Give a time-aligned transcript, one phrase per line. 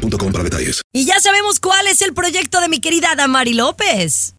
[0.00, 0.82] boostmobile.com para detalles.
[0.92, 4.34] Y ya sabemos cuál es el proyecto de mi querida Damari López.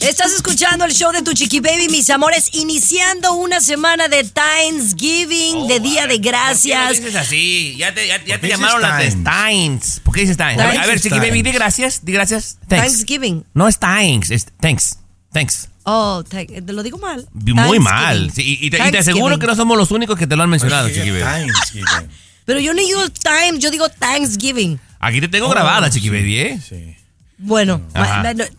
[0.00, 5.68] Estás escuchando el show de tu chiqui baby, mis amores, iniciando una semana de Thanksgiving,
[5.68, 6.86] de Día de Gracias.
[6.86, 7.76] ¿Por qué dices así?
[7.78, 10.00] Ya te, ya, ya te llamaron las de Steins.
[10.00, 10.60] ¿Por qué dices Steins?
[10.60, 12.58] A ver, a ver, chiqui baby, di gracias, di gracias.
[12.68, 12.86] Thanks.
[12.86, 13.44] Thanksgiving.
[13.54, 14.98] No es Steins, es thanks.
[15.32, 15.68] Thanks.
[15.84, 17.26] Oh, te lo digo mal.
[17.32, 18.30] Muy mal.
[18.32, 20.50] Sí, y, te, y, te, aseguro que no somos los únicos que te lo han
[20.50, 21.50] mencionado, chiqui baby.
[22.44, 24.78] Pero yo no digo time, yo digo Thanksgiving.
[25.00, 26.60] Aquí te tengo grabada, chiqui baby, ¿eh?
[26.60, 26.96] Sí.
[27.44, 27.80] Bueno,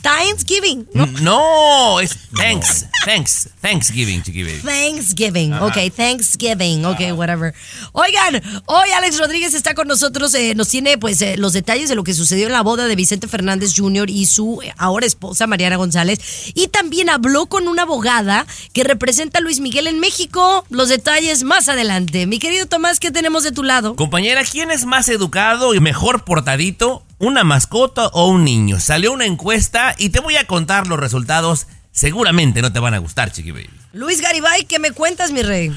[0.01, 0.87] Thanksgiving.
[0.93, 4.59] No, no es thanks, thanks, Thanksgiving, chiqui baby.
[4.61, 7.53] Thanksgiving, ok, Thanksgiving, ok, whatever.
[7.93, 11.95] Oigan, hoy Alex Rodríguez está con nosotros, eh, nos tiene pues eh, los detalles de
[11.95, 14.09] lo que sucedió en la boda de Vicente Fernández Jr.
[14.09, 16.51] y su eh, ahora esposa Mariana González.
[16.53, 20.65] Y también habló con una abogada que representa a Luis Miguel en México.
[20.69, 22.27] Los detalles más adelante.
[22.27, 23.95] Mi querido Tomás, ¿qué tenemos de tu lado?
[23.95, 27.03] Compañera, ¿quién es más educado y mejor portadito?
[27.23, 28.79] Una mascota o un niño.
[28.79, 31.67] Salió una encuesta y te voy a contar los resultados.
[31.91, 33.69] Seguramente no te van a gustar, chiqui baby.
[33.93, 35.71] Luis Garibay, ¿qué me cuentas, mi rey?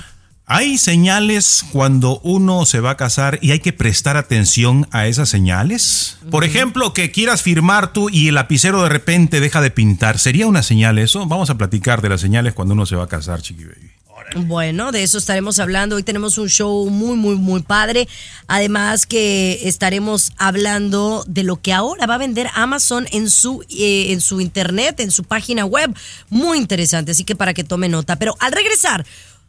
[0.48, 5.28] Hay señales cuando uno se va a casar y hay que prestar atención a esas
[5.28, 6.18] señales.
[6.30, 10.18] Por ejemplo, que quieras firmar tú y el lapicero de repente deja de pintar.
[10.18, 11.26] ¿Sería una señal eso?
[11.26, 13.90] Vamos a platicar de las señales cuando uno se va a casar, chiqui baby.
[14.34, 15.96] Bueno, de eso estaremos hablando.
[15.96, 18.08] Hoy tenemos un show muy, muy, muy padre.
[18.48, 24.12] Además que estaremos hablando de lo que ahora va a vender Amazon en su, eh,
[24.12, 25.94] en su internet, en su página web.
[26.28, 28.16] Muy interesante, así que para que tome nota.
[28.16, 29.06] Pero al regresar,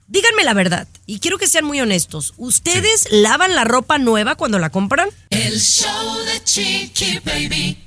[0.07, 2.33] díganme la verdad y quiero que sean muy honestos.
[2.37, 5.09] ¿Ustedes lavan la ropa nueva cuando la compran?
[5.29, 7.86] El show de Chiqui Baby.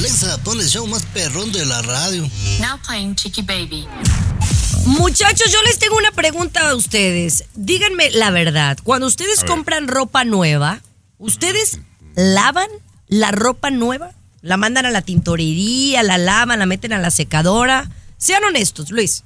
[0.00, 2.22] Alexa, pon el show más perrón de la radio.
[2.60, 3.86] Now playing Chiqui Baby.
[4.86, 7.44] Muchachos, yo les tengo una pregunta a ustedes.
[7.54, 8.78] Díganme la verdad.
[8.82, 10.80] Cuando ustedes compran ropa nueva,
[11.18, 11.80] ¿ustedes
[12.16, 12.68] lavan
[13.08, 14.12] la ropa nueva?
[14.40, 17.90] ¿La mandan a la tintorería, la lavan, la meten a la secadora?
[18.16, 19.22] Sean honestos, Luis.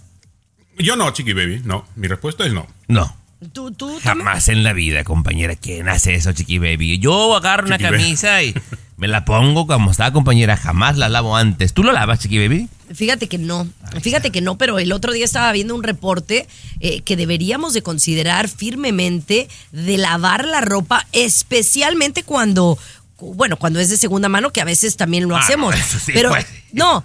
[0.76, 1.62] Yo no, Chiqui Baby.
[1.64, 2.66] No, mi respuesta es no.
[2.88, 3.16] No.
[3.52, 5.54] ¿Tú, tú Jamás en la vida, compañera.
[5.54, 6.98] ¿Quién hace eso, Chiqui Baby?
[6.98, 8.54] Yo agarro una camisa y
[8.96, 10.56] me la pongo como está, compañera.
[10.56, 11.72] Jamás la lavo antes.
[11.74, 12.68] ¿Tú lo lavas, Chiqui Baby?
[12.94, 13.66] Fíjate que no,
[14.02, 16.46] fíjate que no, pero el otro día estaba viendo un reporte
[16.80, 22.78] eh, que deberíamos de considerar firmemente de lavar la ropa, especialmente cuando,
[23.18, 25.74] bueno, cuando es de segunda mano, que a veces también lo Ah, hacemos.
[25.74, 26.46] no, eso sí, pero pues.
[26.72, 27.02] no,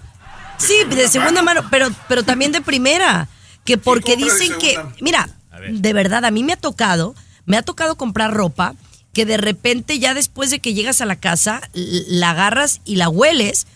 [0.58, 3.28] sí, de segunda mano, pero, pero también de primera,
[3.64, 5.28] que porque dicen que, mira,
[5.70, 7.14] de verdad a mí me ha tocado,
[7.46, 8.74] me ha tocado comprar ropa
[9.12, 13.08] que de repente ya después de que llegas a la casa la agarras y la
[13.08, 13.66] hueles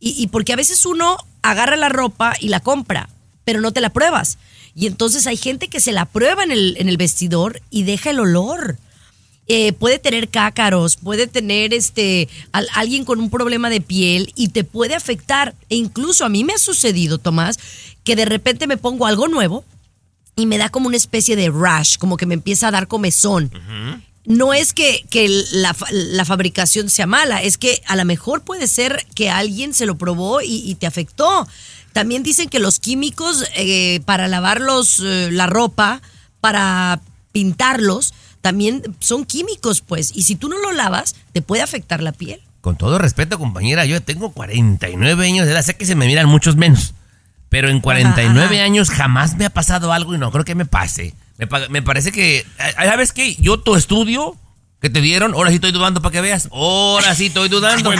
[0.00, 3.08] y, y porque a veces uno agarra la ropa y la compra,
[3.44, 4.38] pero no te la pruebas.
[4.74, 8.78] Y entonces hay gente que se la prueba en el, vestidor y deja el olor.
[9.48, 14.48] Eh, puede tener cácaros, puede tener este al- alguien con un problema de piel y
[14.50, 15.54] te puede afectar.
[15.70, 17.58] E incluso a mí me ha sucedido, Tomás,
[18.04, 19.64] que de repente me pongo algo nuevo
[20.36, 23.50] y me da como una especie de rash, como que me empieza a dar comezón.
[24.28, 28.66] No es que, que la, la fabricación sea mala, es que a lo mejor puede
[28.66, 31.48] ser que alguien se lo probó y, te afectó.
[31.94, 36.02] También dicen que los químicos eh, para lavar los, eh, la ropa,
[36.42, 37.00] para
[37.32, 38.12] pintarlos,
[38.42, 40.12] también son químicos, pues.
[40.14, 42.42] Y si tú no lo lavas, te puede afectar la piel.
[42.60, 45.62] Con todo respeto, compañera, yo tengo 49 años de edad.
[45.62, 46.92] Sé que se me miran muchos menos.
[47.48, 48.64] Pero en 49 Ajá, ajá.
[48.64, 51.14] años jamás me ha pasado algo y no creo que me pase.
[51.38, 52.44] Me, me parece que.
[52.76, 53.36] ¿Sabes qué?
[53.36, 54.36] Yo tu estudio
[54.80, 56.48] que te dieron, ahora sí estoy dudando para que veas.
[56.52, 57.90] Ahora sí estoy dudando.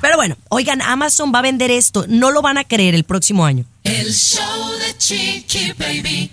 [0.00, 2.04] Pero bueno, oigan, Amazon va a vender esto.
[2.08, 3.64] No lo van a creer el próximo año.
[3.82, 6.30] El show de Chiqui Baby.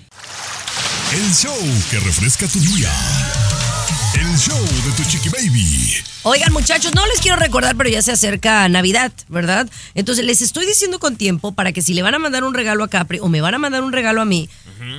[1.13, 1.55] El show
[1.89, 2.91] que refresca tu día.
[4.15, 5.93] El show de tu chiqui baby.
[6.23, 9.69] Oigan, muchachos, no les quiero recordar, pero ya se acerca Navidad, ¿verdad?
[9.93, 12.83] Entonces les estoy diciendo con tiempo para que si le van a mandar un regalo
[12.83, 14.49] a Capri o me van a mandar un regalo a mí,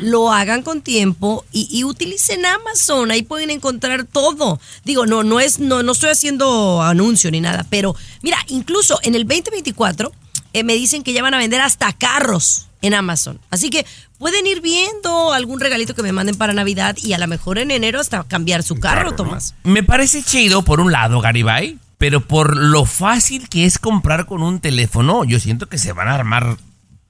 [0.00, 3.10] lo hagan con tiempo y, y utilicen Amazon.
[3.10, 4.60] Ahí pueden encontrar todo.
[4.84, 9.14] Digo, no, no es, no, no estoy haciendo anuncio ni nada, pero mira, incluso en
[9.14, 10.12] el 2024
[10.52, 13.40] eh, me dicen que ya van a vender hasta carros en Amazon.
[13.50, 13.86] Así que
[14.18, 17.70] pueden ir viendo algún regalito que me manden para Navidad y a lo mejor en
[17.70, 19.14] enero hasta cambiar su carro.
[19.14, 19.54] Tomás.
[19.64, 24.42] Me parece chido por un lado, Garibay, pero por lo fácil que es comprar con
[24.42, 26.56] un teléfono, yo siento que se van a armar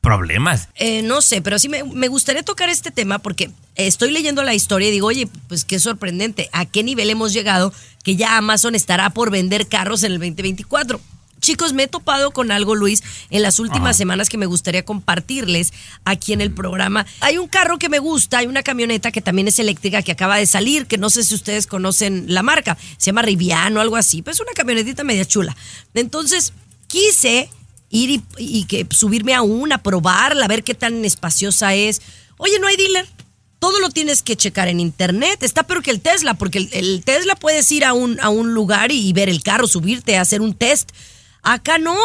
[0.00, 0.68] problemas.
[0.76, 4.54] Eh, no sé, pero sí me, me gustaría tocar este tema porque estoy leyendo la
[4.54, 7.72] historia y digo, oye, pues qué sorprendente, ¿a qué nivel hemos llegado
[8.04, 11.00] que ya Amazon estará por vender carros en el 2024?
[11.46, 15.72] Chicos, me he topado con algo, Luis, en las últimas semanas que me gustaría compartirles
[16.04, 17.06] aquí en el programa.
[17.20, 20.38] Hay un carro que me gusta, hay una camioneta que también es eléctrica que acaba
[20.38, 23.94] de salir, que no sé si ustedes conocen la marca, se llama Riviano o algo
[23.94, 25.56] así, pero es una camionetita media chula.
[25.94, 26.52] Entonces,
[26.88, 27.48] quise
[27.90, 32.02] ir y, y que subirme a una, probarla, a ver qué tan espaciosa es.
[32.38, 33.06] Oye, no hay dealer.
[33.60, 35.44] Todo lo tienes que checar en internet.
[35.44, 38.52] Está peor que el Tesla, porque el, el Tesla puedes ir a un, a un
[38.52, 40.90] lugar y, ver el carro, subirte, hacer un test.
[41.46, 41.96] Acá no.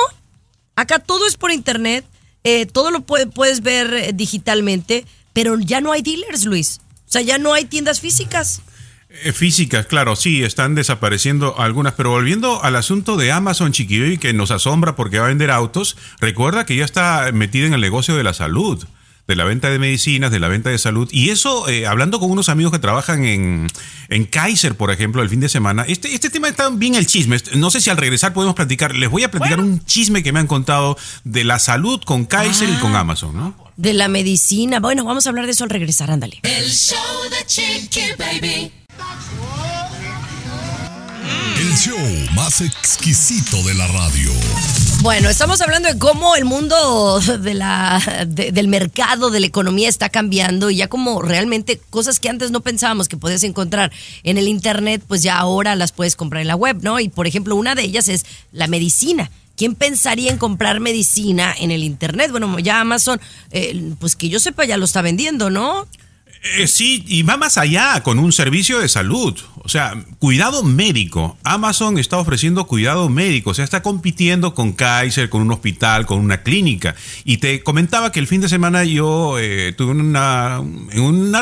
[0.75, 2.05] Acá todo es por internet.
[2.43, 6.81] eh, todo lo puede- puedes ver eh, digitalmente, pero ya no hay dealers, Luis.
[7.07, 8.61] O sea, ya no hay tiendas físicas.
[9.09, 14.33] Eh, Físicas, claro, sí, están desapareciendo algunas, pero volviendo al asunto de Amazon Chiquibaby que
[14.33, 18.15] nos asombra porque va a vender autos, recuerda que ya está metida en el negocio
[18.15, 18.83] de la salud,
[19.27, 22.31] de la venta de medicinas, de la venta de salud, y eso, eh, hablando con
[22.31, 23.67] unos amigos que trabajan en,
[24.09, 27.37] en Kaiser, por ejemplo, el fin de semana, este, este tema está bien el chisme,
[27.55, 30.39] no sé si al regresar podemos platicar, les voy a platicar un chisme que me
[30.39, 33.71] han contado de la salud con Kaiser y con Amazon, ¿no?
[33.77, 34.79] De la medicina.
[34.79, 36.39] Bueno, vamos a hablar de eso al regresar, ándale.
[36.43, 36.97] El show
[37.29, 38.71] de Chiqui Baby.
[41.57, 41.97] El show
[42.35, 44.31] más exquisito de la radio.
[45.01, 49.89] Bueno, estamos hablando de cómo el mundo de la, de- del mercado, de la economía
[49.89, 53.91] está cambiando y ya como realmente cosas que antes no pensábamos que podías encontrar
[54.23, 56.99] en el Internet, pues ya ahora las puedes comprar en la web, ¿no?
[56.99, 59.31] Y por ejemplo, una de ellas es la medicina.
[59.57, 62.29] ¿Quién pensaría en comprar medicina en el Internet?
[62.29, 63.19] Bueno, ya Amazon,
[63.51, 65.87] eh, pues que yo sepa, ya lo está vendiendo, ¿no?
[66.43, 69.39] Eh, sí, y va más allá con un servicio de salud.
[69.63, 71.37] O sea, cuidado médico.
[71.43, 73.51] Amazon está ofreciendo cuidado médico.
[73.51, 76.95] O sea, está compitiendo con Kaiser, con un hospital, con una clínica.
[77.25, 80.63] Y te comentaba que el fin de semana yo eh, tuve una,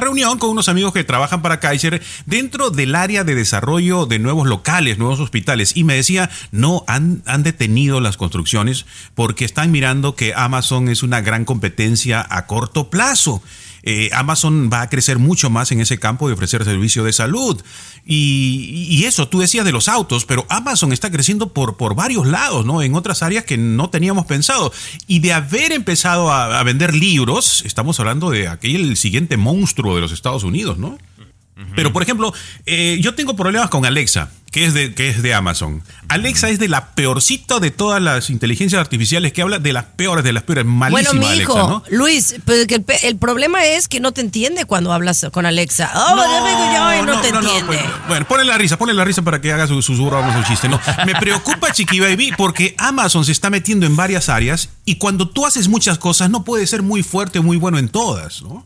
[0.01, 4.47] reunión con unos amigos que trabajan para Kaiser dentro del área de desarrollo de nuevos
[4.47, 5.77] locales, nuevos hospitales.
[5.77, 8.85] Y me decía, no, han detenido las construcciones
[9.15, 13.41] porque están mirando que Amazon es una gran competencia a corto plazo.
[13.83, 17.61] Eh, Amazon va a crecer mucho más en ese campo de ofrecer servicio de salud.
[18.05, 22.27] Y, y eso, tú decías de los autos, pero Amazon está creciendo por, por varios
[22.27, 22.81] lados, ¿no?
[22.81, 24.71] En otras áreas que no teníamos pensado.
[25.07, 30.01] Y de haber empezado a, a vender libros, estamos hablando de aquel siguiente monstruo de
[30.01, 30.97] los Estados Unidos, ¿no?
[31.75, 32.33] Pero, por ejemplo,
[32.65, 35.83] eh, yo tengo problemas con Alexa, que es, de, que es de Amazon.
[36.07, 40.23] Alexa es de la peorcita de todas las inteligencias artificiales que habla de las peores,
[40.23, 40.65] de las peores.
[40.65, 41.83] Malísima bueno, mi Alexa, ¿no?
[41.89, 45.91] Luis, pues que el, problema es que no te entiende cuando hablas con Alexa.
[45.93, 47.63] Oh, ya vengo yo y no, te entiende.
[47.65, 50.51] pues, bueno, ponle la risa, ponle la risa para que haga su susurro, vamos su
[50.51, 50.69] chiste.
[50.69, 55.29] No, me preocupa, Chiqui Baby, porque Amazon se está metiendo en varias áreas y cuando
[55.29, 58.65] tú haces muchas cosas no puedes ser muy fuerte o muy bueno en todas, ¿no?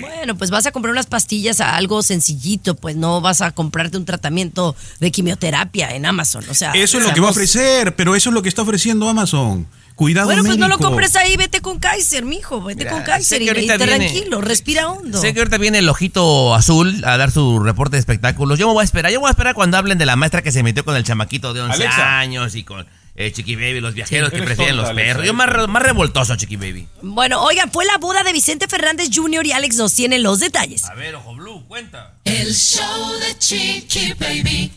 [0.00, 3.96] Bueno, pues vas a comprar unas pastillas a algo sencillito, pues no vas a comprarte
[3.96, 6.44] un tratamiento de quimioterapia en Amazon.
[6.48, 8.48] O sea, Eso es lo que va a seamos- ofrecer, pero eso es lo que
[8.48, 9.66] está ofreciendo Amazon.
[9.96, 13.42] Cuidado Bueno, pues no lo compres ahí, vete con Kaiser, mijo, vete Mira, con Kaiser
[13.42, 15.20] y, y viene- tranquilo, respira hondo.
[15.20, 18.58] Sé que ahorita viene el ojito azul a dar su reporte de espectáculos.
[18.58, 19.12] Yo me voy a esperar.
[19.12, 21.52] Yo voy a esperar cuando hablen de la maestra que se metió con el chamaquito
[21.52, 22.18] de 11 Alexa.
[22.18, 25.24] años y con eh, Chiqui Baby, los viajeros que eres prefieren los perros.
[25.24, 26.88] Yo más, más revoltoso, Chiqui Baby.
[27.02, 29.46] Bueno, oigan, fue la boda de Vicente Fernández Jr.
[29.46, 30.84] y Alex nos tienen los detalles.
[30.84, 32.14] A ver, ojo blue, cuenta.
[32.24, 34.72] El show de Chiqui Baby.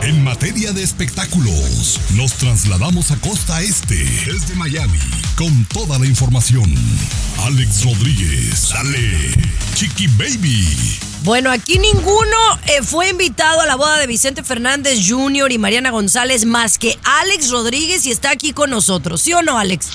[0.00, 4.98] En materia de espectáculos, nos trasladamos a Costa Este, desde Miami,
[5.36, 6.72] con toda la información.
[7.44, 9.34] Alex Rodríguez, dale,
[9.74, 10.64] Chiqui Baby.
[11.24, 12.36] Bueno, aquí ninguno
[12.68, 15.50] eh, fue invitado a la boda de Vicente Fernández Jr.
[15.50, 19.20] y Mariana González más que Alex Rodríguez y está aquí con nosotros.
[19.20, 19.90] ¿Sí o no, Alex?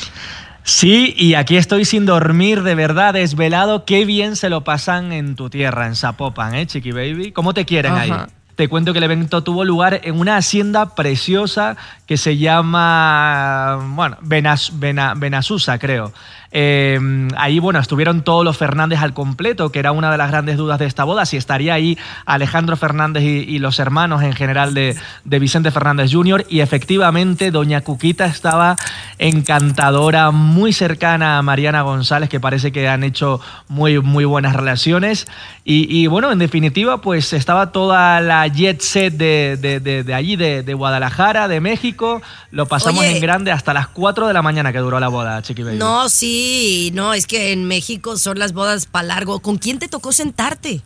[0.63, 3.85] Sí, y aquí estoy sin dormir, de verdad, desvelado.
[3.85, 7.31] Qué bien se lo pasan en tu tierra, en Zapopan, ¿eh, Chiqui Baby?
[7.31, 8.11] ¿Cómo te quieren ahí?
[8.55, 14.17] Te cuento que el evento tuvo lugar en una hacienda preciosa que se llama, bueno,
[14.21, 16.11] Benas, Bena- Benasusa, creo.
[16.55, 16.99] Eh,
[17.35, 20.77] ahí, bueno, estuvieron todos los Fernández al completo, que era una de las grandes dudas
[20.77, 25.71] de esta boda, si estaría ahí Alejandro Fernández y, los hermanos en general de, Vicente
[25.71, 26.45] Fernández Jr.
[26.49, 28.75] Y efectivamente, doña Cuquita estaba
[29.17, 35.27] encantadora, muy cercana a Mariana González, que parece que han hecho muy, muy buenas relaciones.
[35.65, 41.47] Y, bueno, en definitiva, pues estaba toda la jet set de, de- allí, de Guadalajara,
[41.47, 42.02] de México.
[42.51, 43.15] Lo pasamos Oye.
[43.15, 45.77] en grande hasta las 4 de la mañana que duró la boda, Chiqui Baby.
[45.77, 49.39] No, sí, no, es que en México son las bodas para largo.
[49.39, 50.81] ¿Con quién te tocó sentarte?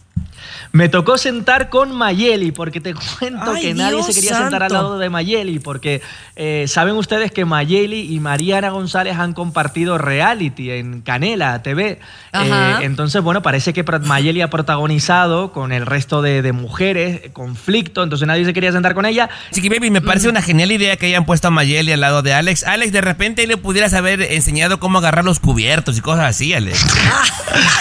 [0.72, 4.64] Me tocó sentar con Mayeli, porque te cuento Ay, que nadie Dios se quería sentar
[4.64, 6.02] al lado de Mayeli, porque
[6.36, 12.00] eh, saben ustedes que Mayeli y Mariana González han compartido reality en Canela TV.
[12.34, 17.30] Eh, entonces, bueno, parece que Mayeli ha protagonizado con el resto de, de mujeres eh,
[17.32, 19.30] conflicto, entonces nadie se quería sentar con ella.
[19.52, 22.34] Chiqui Baby, me parece una genial idea que hayan puesto a Mayeli al lado de
[22.34, 22.64] Alex.
[22.66, 26.86] Alex, de repente le pudieras haber enseñado cómo agarrar los cubiertos y cosas así, Alex.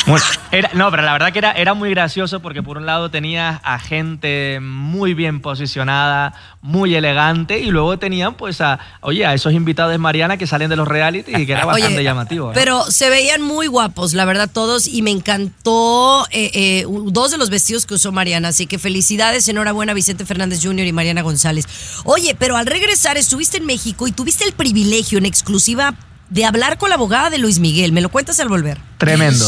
[0.07, 3.11] Bueno, era, no, pero la verdad que era, era muy gracioso porque por un lado
[3.11, 9.35] tenías a gente muy bien posicionada, muy elegante, y luego tenían pues a, oye, a
[9.35, 12.49] esos invitados de Mariana que salen de los reality y que era bastante Oye, llamativo.
[12.49, 12.53] ¿no?
[12.53, 14.87] Pero se veían muy guapos, la verdad, todos.
[14.87, 18.49] Y me encantó eh, eh, dos de los vestidos que usó Mariana.
[18.49, 20.87] Así que felicidades, enhorabuena, Vicente Fernández Jr.
[20.87, 21.67] y Mariana González.
[22.05, 25.95] Oye, pero al regresar estuviste en México y tuviste el privilegio en exclusiva
[26.31, 27.93] de hablar con la abogada de Luis Miguel.
[27.93, 28.79] ¿Me lo cuentas al volver?
[28.99, 29.45] Tremendo.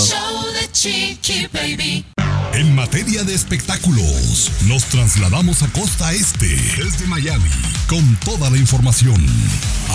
[2.55, 7.50] En materia de espectáculos, nos trasladamos a Costa Este, desde Miami,
[7.87, 9.25] con toda la información.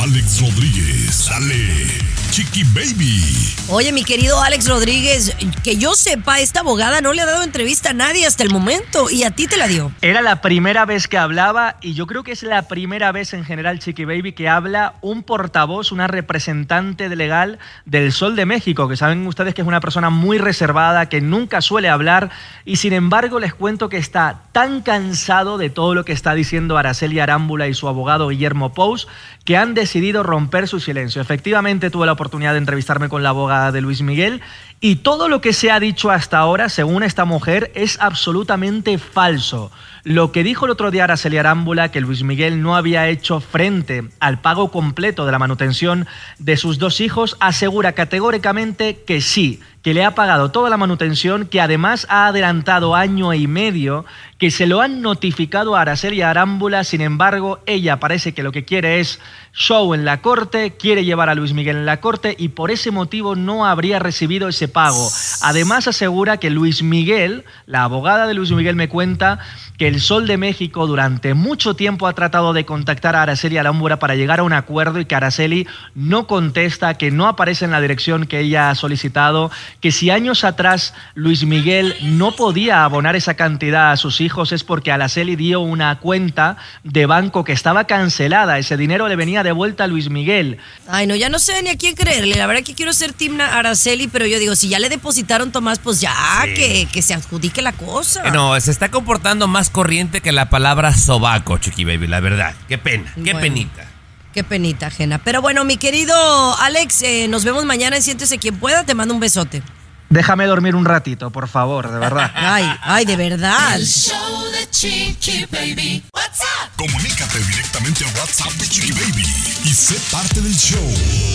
[0.01, 1.88] Alex Rodríguez, dale,
[2.33, 3.53] Chiqui Baby.
[3.69, 7.91] Oye, mi querido Alex Rodríguez, que yo sepa, esta abogada no le ha dado entrevista
[7.91, 9.91] a nadie hasta el momento y a ti te la dio.
[10.01, 13.45] Era la primera vez que hablaba y yo creo que es la primera vez en
[13.45, 18.87] general, Chiqui Baby, que habla un portavoz, una representante de legal del Sol de México,
[18.87, 22.31] que saben ustedes que es una persona muy reservada, que nunca suele hablar
[22.65, 26.79] y sin embargo les cuento que está tan cansado de todo lo que está diciendo
[26.79, 29.07] Araceli Arámbula y su abogado Guillermo Pous
[29.45, 31.21] que han decidido romper su silencio.
[31.21, 34.41] Efectivamente tuve la oportunidad de entrevistarme con la abogada de Luis Miguel
[34.79, 39.71] y todo lo que se ha dicho hasta ahora, según esta mujer, es absolutamente falso.
[40.03, 44.03] Lo que dijo el otro día Araceli Arámbula, que Luis Miguel no había hecho frente
[44.19, 46.07] al pago completo de la manutención
[46.39, 51.45] de sus dos hijos, asegura categóricamente que sí, que le ha pagado toda la manutención,
[51.45, 54.05] que además ha adelantado año y medio,
[54.37, 58.65] que se lo han notificado a Araceli Arámbula, sin embargo, ella parece que lo que
[58.65, 59.21] quiere es
[59.53, 62.89] show en la corte, quiere llevar a Luis Miguel en la corte y por ese
[62.89, 65.10] motivo no habría recibido ese pago.
[65.43, 69.39] Además asegura que Luis Miguel, la abogada de Luis Miguel me cuenta
[69.77, 74.00] que el Sol de México durante mucho tiempo ha tratado de contactar a Araceli Arámbula
[74.00, 77.81] para llegar a un acuerdo y que Araceli no contesta, que no aparece en la
[77.81, 83.36] dirección que ella ha solicitado, que si años atrás Luis Miguel no podía abonar esa
[83.36, 88.57] cantidad a sus hijos es porque Araceli dio una cuenta de banco que estaba cancelada,
[88.57, 90.57] ese dinero le venía de vuelta a Luis Miguel.
[90.88, 92.35] Ay, no, ya no sé ni a quién creerle.
[92.35, 95.79] La verdad que quiero ser Team Araceli, pero yo digo, si ya le depositaron Tomás,
[95.79, 96.13] pues ya,
[96.45, 98.23] que, que se adjudique la cosa.
[98.27, 102.55] Eh, No, se está comportando más corriente que la palabra sobaco, Chiqui Baby, la verdad.
[102.67, 103.39] Qué pena, qué Bueno.
[103.41, 103.85] penita.
[104.33, 105.19] Qué penita ajena.
[105.23, 106.15] Pero bueno, mi querido
[106.57, 108.83] Alex, eh, nos vemos mañana en Siéntese quien pueda.
[108.83, 109.62] Te mando un besote.
[110.10, 112.31] Déjame dormir un ratito, por favor, de verdad.
[112.36, 113.75] Ay, ay, de verdad.
[113.75, 116.03] El show de Chiqui Baby.
[116.13, 116.43] What's?
[116.77, 119.25] Comunícate directamente a WhatsApp de Chiqui Baby
[119.63, 120.83] y sé parte del show.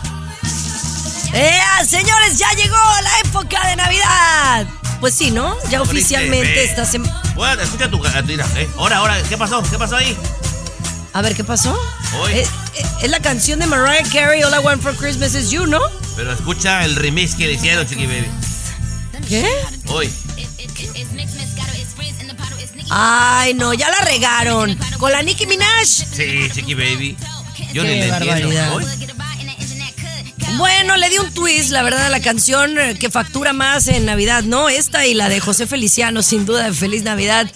[1.33, 2.39] ¡Ea, señores!
[2.39, 4.67] ¡Ya llegó la época de Navidad!
[5.01, 5.57] Pues sí, ¿no?
[5.71, 7.23] Ya oficialmente esta semana.
[7.35, 8.45] Bueno, escucha tu cantina.
[8.57, 8.69] ¿eh?
[8.77, 9.63] Ahora, ahora, ¿qué pasó?
[9.71, 10.17] ¿Qué pasó ahí?
[11.13, 11.79] A ver, ¿qué pasó?
[12.21, 12.33] Hoy.
[12.33, 15.67] Eh, eh, es, la canción de Mariah Carey, All I Want for Christmas is You,
[15.67, 15.81] ¿no?
[16.17, 18.27] Pero escucha el remix que le hicieron, Chiqui Baby.
[19.29, 19.47] ¿Qué?
[19.87, 20.11] Hoy.
[22.91, 24.77] Ay, no, ya la regaron.
[24.99, 25.85] Con la Nicki Minaj.
[25.87, 27.17] Sí, Chiqui Baby.
[27.73, 28.39] Yo Qué ni le barbaridad.
[28.43, 28.75] entiendo.
[28.77, 28.85] Hoy.
[30.57, 34.05] Bueno, le di un twist, la verdad, a la canción eh, que factura más en
[34.07, 34.69] Navidad, ¿no?
[34.69, 37.49] Esta y la de José Feliciano, sin duda, de Feliz Navidad.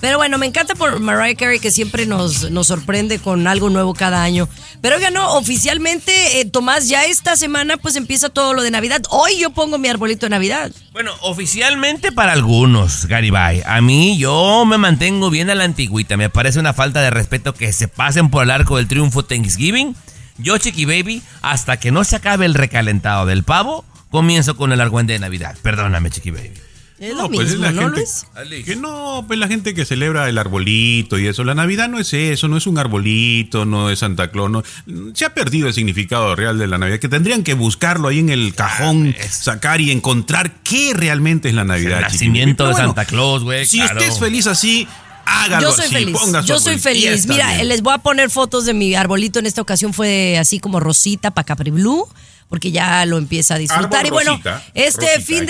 [0.00, 3.94] Pero bueno, me encanta por Mariah Carey que siempre nos, nos sorprende con algo nuevo
[3.94, 4.48] cada año.
[4.80, 9.02] Pero oiga, no, oficialmente, eh, Tomás, ya esta semana pues empieza todo lo de Navidad.
[9.10, 10.70] Hoy yo pongo mi arbolito de Navidad.
[10.92, 13.62] Bueno, oficialmente para algunos, Garibay.
[13.66, 16.16] A mí yo me mantengo bien a la antigüita.
[16.16, 19.96] Me parece una falta de respeto que se pasen por el arco del triunfo Thanksgiving.
[20.38, 24.80] Yo, Chiqui Baby, hasta que no se acabe el recalentado del pavo, comienzo con el
[24.82, 25.56] argüende de Navidad.
[25.62, 26.65] Perdóname, Chiqui Baby.
[26.98, 28.04] Es No, lo pues es mismo, la ¿no, gente-
[28.48, 28.64] Luis?
[28.64, 31.44] Que no, pues la gente que celebra el arbolito y eso.
[31.44, 34.50] La Navidad no es eso, no es un arbolito, no es Santa Claus.
[34.50, 34.62] No.
[35.14, 38.30] Se ha perdido el significado real de la Navidad, que tendrían que buscarlo ahí en
[38.30, 41.98] el cajón, es- sacar y encontrar qué realmente es la Navidad.
[41.98, 43.66] el nacimiento Pero de bueno, Santa Claus, güey.
[43.66, 44.00] Si claro.
[44.00, 44.88] estés feliz así,
[45.26, 45.94] hágalo Yo soy así.
[45.94, 46.16] feliz.
[46.46, 47.26] Yo soy feliz.
[47.26, 47.68] Mira, bien.
[47.68, 49.38] les voy a poner fotos de mi arbolito.
[49.38, 52.08] En esta ocasión fue así como rosita para Capri Blue.
[52.48, 54.06] Porque ya lo empieza a disfrutar.
[54.06, 55.46] Árbol y bueno, Rosita, este Rosita, fin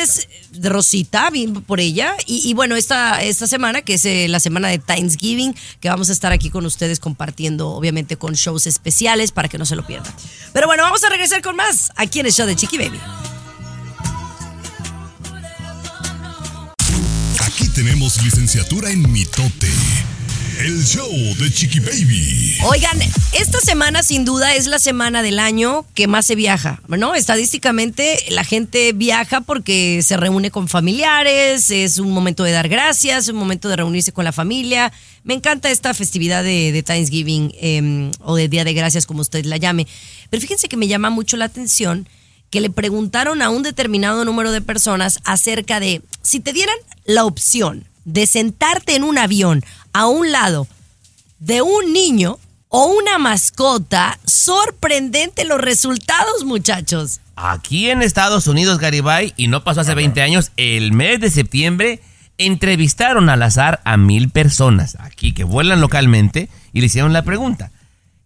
[0.53, 2.15] de, Rosita, bien por ella.
[2.26, 6.09] Y, y bueno, esta, esta semana, que es eh, la semana de Thanksgiving, que vamos
[6.09, 9.87] a estar aquí con ustedes compartiendo, obviamente, con shows especiales para que no se lo
[9.87, 10.12] pierdan.
[10.53, 12.99] Pero bueno, vamos a regresar con más aquí en el show de Chiqui Baby.
[17.41, 19.71] Aquí tenemos licenciatura en mitote.
[20.59, 22.57] El show de Chiqui Baby.
[22.65, 22.99] Oigan,
[23.35, 27.15] esta semana sin duda es la semana del año que más se viaja, ¿no?
[27.15, 33.29] Estadísticamente la gente viaja porque se reúne con familiares, es un momento de dar gracias,
[33.29, 34.95] un momento de reunirse con la familia.
[35.25, 39.59] Me encanta esta festividad de, Thanksgiving eh, o de Día de Gracias, como usted la
[39.59, 39.87] llame.
[40.31, 42.09] Pero fíjense que me llama mucho la atención
[42.49, 47.27] que le preguntaron a un determinado número de personas acerca de si te dieran la
[47.27, 50.67] opción de sentarte en un avión a un lado
[51.39, 57.21] de un niño o una mascota, sorprendente los resultados, muchachos.
[57.37, 62.01] Aquí en Estados Unidos, Garibay, y no pasó hace 20 años, el mes de septiembre
[62.39, 67.73] entrevistaron al azar a mil personas aquí que vuelan localmente y le hicieron la pregunta,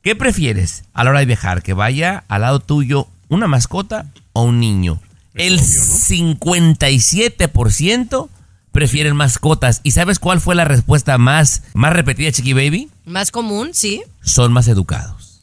[0.02, 1.62] ¿qué prefieres a la hora de viajar?
[1.62, 5.00] ¿Que vaya al lado tuyo una mascota o un niño?
[5.34, 8.28] El 57%
[8.72, 9.80] prefieren mascotas.
[9.82, 12.90] ¿Y sabes cuál fue la respuesta más, más repetida, Chiqui Baby?
[13.04, 14.02] Más común, sí.
[14.22, 15.42] Son más educados.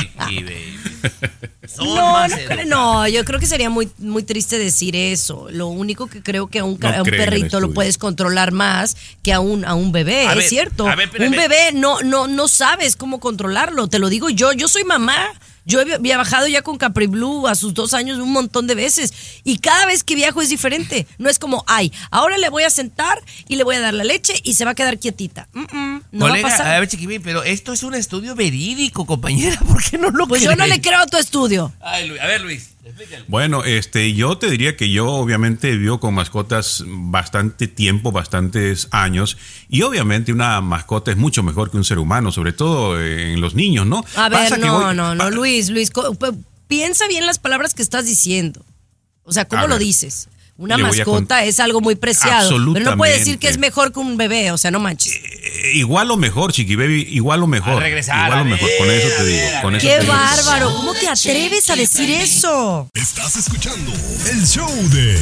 [0.00, 0.76] Chiqui Baby.
[1.68, 2.66] Son No, más no, creo- educados.
[2.66, 5.46] no, yo creo que sería muy, muy triste decir eso.
[5.50, 8.96] Lo único que creo que a un, No a un perrito lo puedes controlar más
[9.22, 10.84] que a un, a un bebé, A es ver, cierto.
[10.84, 14.84] ver, un bebé no, no, no sabes cómo controlarlo, te lo digo yo, yo soy
[14.84, 15.28] mamá.
[15.64, 18.74] Yo he vi- viajado ya con Capri Blue a sus dos años un montón de
[18.74, 19.12] veces
[19.44, 21.06] y cada vez que viajo es diferente.
[21.18, 24.04] No es como, ay, ahora le voy a sentar y le voy a dar la
[24.04, 25.48] leche y se va a quedar quietita.
[25.52, 26.74] Mm, mm, no Colega, va a pasar.
[26.74, 29.58] a ver, Chiqui Baby, pero esto es un estudio verídico, compañera.
[29.68, 31.72] ¿Por qué no lo pues yo no le creo a tu estudio.
[31.80, 32.70] Ay, Luis, a ver, Luis.
[33.28, 39.36] Bueno, este, yo te diría que yo obviamente vivo con mascotas bastante tiempo, bastantes años,
[39.68, 43.40] y obviamente una mascota es mucho mejor que un ser humano, sobre todo eh, en
[43.40, 44.04] los niños, ¿no?
[44.16, 45.90] A ver, Pasa no, voy- no, no, Luis, Luis,
[46.68, 48.64] piensa bien las palabras que estás diciendo.
[49.22, 49.78] O sea, ¿cómo lo ver.
[49.80, 50.28] dices?
[50.56, 52.50] Una mascota es algo muy preciado.
[52.74, 55.18] Pero no puede decir que es mejor que un bebé, o sea, no manches.
[55.74, 57.74] Igual o mejor, Chiqui Baby, igual o mejor.
[57.76, 59.48] A regresar, igual a o mejor, ver, con eso te digo.
[59.62, 60.12] con eso ¡Qué te digo.
[60.12, 60.74] bárbaro!
[60.74, 62.88] ¿Cómo te atreves a decir eso?
[62.94, 63.92] Estás escuchando
[64.30, 65.18] el show de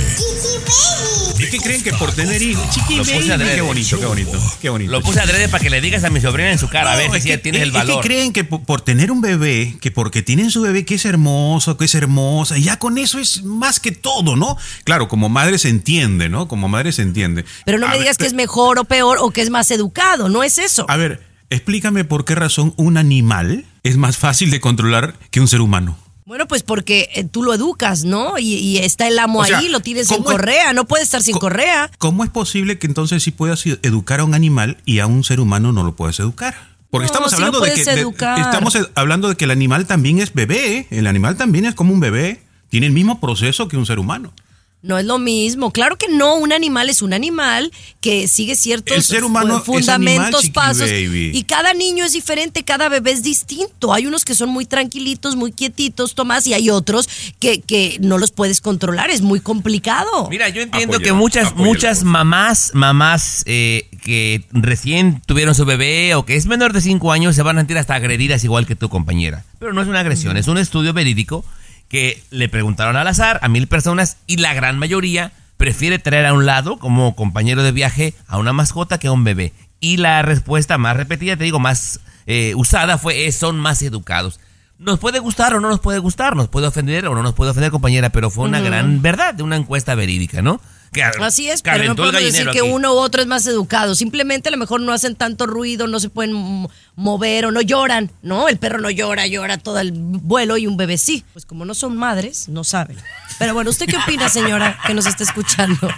[1.39, 2.69] ¿Y qué creen que por tener hijos?
[2.71, 3.55] Chiqui Lo puse Baby, adrede.
[3.57, 4.91] qué bonito, qué bonito, qué bonito.
[4.93, 7.11] Lo puse adrede para que le digas a mi sobrina en su cara, a ver
[7.13, 7.99] si es ya que- tienes es- el valor.
[7.99, 10.97] Es que creen que por, por tener un bebé, que porque tienen su bebé que
[10.97, 14.57] es hermoso, que es hermosa, y ya con eso es más que todo, ¿no?
[14.85, 16.49] Claro, como madre se entiende, ¿no?
[16.49, 17.45] Como madre se entiende.
[17.65, 19.71] Pero no A me ver, digas que es mejor o peor o que es más
[19.71, 20.87] educado, no es eso.
[20.89, 25.49] A ver, explícame por qué razón un animal es más fácil de controlar que un
[25.49, 25.97] ser humano.
[26.27, 28.39] Bueno, pues porque eh, tú lo educas, ¿no?
[28.39, 30.85] Y, y está el amo O sea, ahí, lo tienes sin ¿cómo es- correa, no
[30.87, 31.91] puede estar sin co- correa.
[31.97, 35.41] ¿Cómo es posible que entonces sí puedas educar a un animal y a un ser
[35.41, 36.55] humano no lo puedes educar?
[36.91, 38.01] Porque No, estamos hablando de que de-
[38.41, 40.87] estamos hablando de que el animal también es bebé, ¿eh?
[40.91, 44.33] el animal también es como un bebé, tiene el mismo proceso que un ser humano.
[44.81, 45.73] No es lo mismo.
[45.73, 49.65] Claro que no, un animal es un animal que sigue ciertos El ser humano es
[49.65, 50.89] fundamentos, animal, pasos.
[50.89, 51.33] baby.
[51.35, 53.93] Y cada niño es diferente, cada bebé es distinto.
[53.93, 57.09] Hay unos que son muy tranquilitos, muy quietitos, Tomás, y hay otros
[57.41, 59.11] que, que no los puedes controlar.
[59.11, 60.29] Es muy complicado.
[60.31, 66.25] Mira, yo entiendo que muchas, muchas mamás, mamás eh, que recién tuvieron su bebé o
[66.25, 68.89] que es menor de 5 años se van a sentir hasta agredidas igual que tu
[68.89, 69.45] compañera.
[69.59, 71.45] Pero no es una agresión, es un estudio verídico
[71.89, 76.33] que le preguntaron al azar a mil personas y la gran mayoría prefiere traer a
[76.33, 79.53] un lado como compañero de viaje a una mascota que a un bebé.
[79.81, 84.41] Y la respuesta más repetida, te digo, más eh, usada fue eh, son más educados.
[84.79, 87.51] Nos puede gustar o no nos puede gustar, nos puede ofender o no nos puede
[87.51, 90.61] ofender, compañera, pero fue una gran verdad de una encuesta verídica, ¿no?
[90.93, 92.71] Que Así es, pero no podemos decir que aquí.
[92.71, 93.95] uno u otro es más educado.
[93.95, 98.11] Simplemente a lo mejor no hacen tanto ruido, no se pueden mover o no lloran,
[98.23, 98.49] ¿no?
[98.49, 101.25] El perro no llora, llora todo el vuelo y un bebé sí.
[101.35, 102.97] Pues como no son madres, no saben.
[103.39, 105.91] Pero bueno, ¿usted qué opina, señora, que nos está escuchando?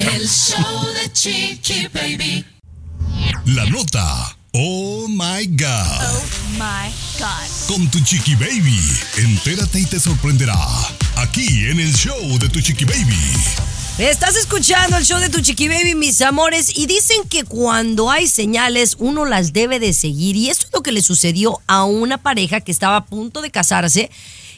[0.00, 2.44] El show de Chiqui Baby.
[3.46, 4.36] la nota.
[4.52, 6.33] Oh my God.
[6.58, 7.66] My God.
[7.66, 8.78] Con tu chiqui baby.
[9.16, 10.54] Entérate y te sorprenderá.
[11.16, 13.18] Aquí en el show de tu chiqui baby.
[13.98, 18.28] Estás escuchando el show de tu chiqui baby, mis amores, y dicen que cuando hay
[18.28, 20.36] señales uno las debe de seguir.
[20.36, 23.50] Y esto es lo que le sucedió a una pareja que estaba a punto de
[23.50, 24.10] casarse.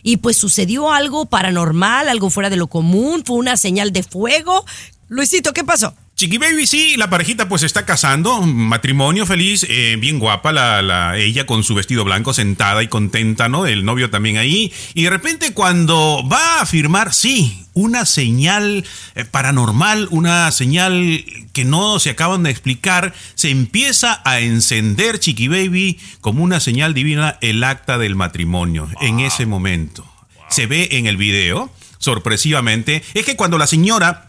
[0.03, 4.67] Y pues sucedió algo paranormal, algo fuera de lo común, fue una señal de fuego.
[5.09, 5.95] Luisito, ¿qué pasó?
[6.17, 11.19] Chiqui Baby, sí, la parejita pues está casando, matrimonio feliz, eh, bien guapa la, la-
[11.19, 13.67] ella con su vestido blanco sentada y contenta, ¿no?
[13.67, 14.73] El novio también ahí.
[14.95, 21.67] Y de repente cuando va a firmar, sí, una señal eh, paranormal, una señal que
[21.67, 27.37] no se acaban de explicar, se empieza a encender Chiqui Baby como una señal divina
[27.43, 30.11] el acta del matrimonio en ese momento.
[30.49, 34.26] Se ve en el video, sorpresivamente, es que cuando la señora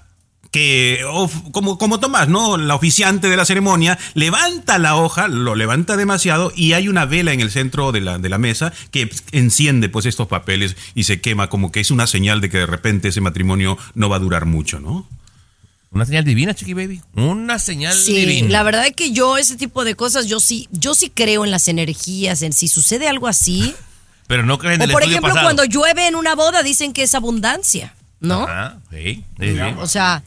[0.58, 2.58] que of- como, como Tomás, ¿no?
[2.58, 7.32] La oficiante de la ceremonia levanta la hoja, lo levanta demasiado y hay una vela
[7.34, 11.22] en el centro de la, de la mesa que enciende pues estos papeles y se
[11.22, 14.20] quema como que es una señal de que de repente ese matrimonio no va a
[14.20, 15.08] durar mucho, ¿no?
[15.91, 17.02] Una señal divina, Chiqui Baby.
[17.15, 18.50] Una señal Sí, divina.
[18.50, 21.52] la verdad es que yo ese tipo de cosas, yo sí, yo sí creo en
[21.52, 23.74] las energías, en si sucede algo así.
[24.28, 25.46] Pero no crees en O el por ejemplo, pasado.
[25.46, 28.43] cuando llueve en una boda dicen que es abundancia, ¿no?
[28.43, 29.60] Ajá, sí, sí, sí.
[29.80, 30.24] O sea,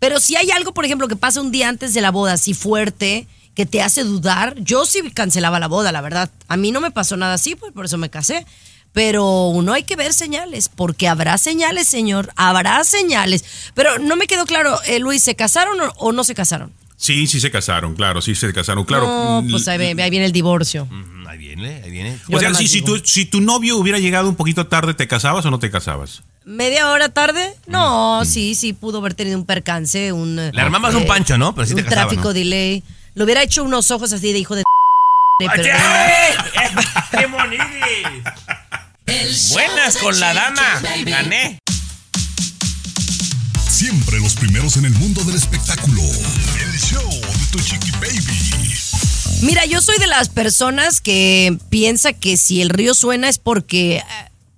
[0.00, 2.52] pero si hay algo, por ejemplo, que pasa un día antes de la boda así
[2.54, 6.30] fuerte, que te hace dudar, yo sí cancelaba la boda, la verdad.
[6.48, 8.44] A mí no me pasó nada así, pues por eso me casé.
[8.92, 13.44] Pero uno hay que ver señales, porque habrá señales, señor, habrá señales.
[13.74, 16.72] Pero no me quedó claro, eh, Luis, ¿se casaron o, o no se casaron?
[16.96, 19.06] Sí, sí se casaron, claro, sí se casaron, claro.
[19.06, 20.86] No, pues ahí, ve- ahí viene el divorcio.
[20.86, 22.18] Mm, Ahí viene, ahí viene.
[22.32, 25.46] O sea, si, si, tu, si tu novio hubiera llegado un poquito tarde, ¿te casabas
[25.46, 26.24] o no te casabas?
[26.50, 27.54] ¿Media hora tarde?
[27.68, 27.70] Mm.
[27.70, 30.36] No, sí, sí, pudo haber tenido un percance, un...
[30.36, 31.54] eh, Le armabas un pancho, ¿no?
[31.54, 32.32] Pero sí te un tráfico ¿no?
[32.32, 32.82] delay.
[33.14, 34.64] Le hubiera hecho unos ojos así de hijo de...
[35.38, 35.62] pero-
[37.12, 37.26] ¡Qué
[39.52, 40.82] Buenas de con la dama.
[41.04, 41.60] Gané.
[43.68, 46.02] Siempre los primeros en el mundo del espectáculo.
[46.02, 48.74] El show de tu chiqui baby.
[49.42, 53.98] Mira, yo soy de las personas que piensa que si el río suena es porque
[53.98, 54.04] eh,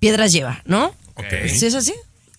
[0.00, 0.94] piedras lleva, ¿no?
[1.14, 1.48] Ok.
[1.48, 1.92] ¿Sí es así?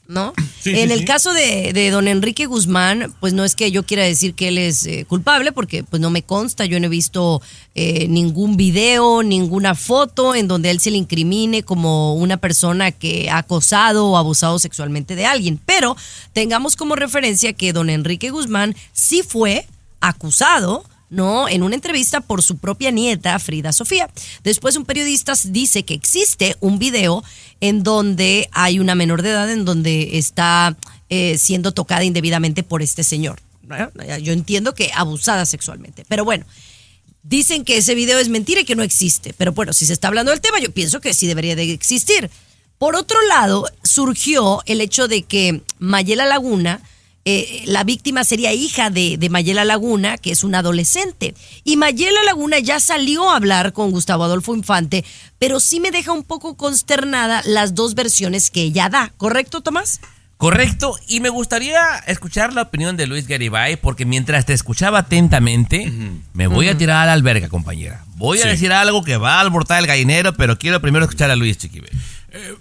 [0.06, 0.34] ¿No?
[0.60, 1.06] Sí, en sí, el sí.
[1.06, 4.58] caso de, de don Enrique Guzmán, pues no es que yo quiera decir que él
[4.58, 7.42] es eh, culpable, porque pues no me consta, yo no he visto
[7.74, 13.30] eh, ningún video, ninguna foto en donde él se le incrimine como una persona que
[13.30, 15.58] ha acosado o abusado sexualmente de alguien.
[15.66, 15.96] Pero
[16.34, 19.66] tengamos como referencia que don Enrique Guzmán sí fue
[20.02, 20.84] acusado
[21.14, 21.48] ¿no?
[21.48, 24.10] En una entrevista por su propia nieta, Frida Sofía.
[24.44, 27.24] Después un periodista dice que existe un video
[27.64, 30.76] en donde hay una menor de edad en donde está
[31.08, 33.40] eh, siendo tocada indebidamente por este señor.
[34.22, 36.46] Yo entiendo que abusada sexualmente, pero bueno.
[37.26, 39.34] Dicen que ese video es mentira y que no existe.
[39.38, 42.30] Pero bueno, si se está hablando del tema, yo pienso que sí debería de existir.
[42.78, 46.82] Por otro lado, surgió el hecho de que Mayela Laguna,
[47.26, 51.34] eh, la víctima sería hija de, de Mayela Laguna, que es una adolescente.
[51.64, 55.06] Y Mayela Laguna ya salió a hablar con Gustavo Adolfo Infante,
[55.40, 59.14] pero sí me deja un poco consternada las dos versiones que ella da.
[59.18, 60.02] ¿Correcto, Tomás?
[60.44, 65.90] Correcto, y me gustaría escuchar la opinión de Luis Garibay, porque mientras te escuchaba atentamente,
[66.34, 68.04] me voy a tirar a la alberga, compañera.
[68.18, 71.38] Voy a decir algo que va a alborotar el gallinero, pero quiero primero escuchar a
[71.38, 71.88] Luis Chiquibe.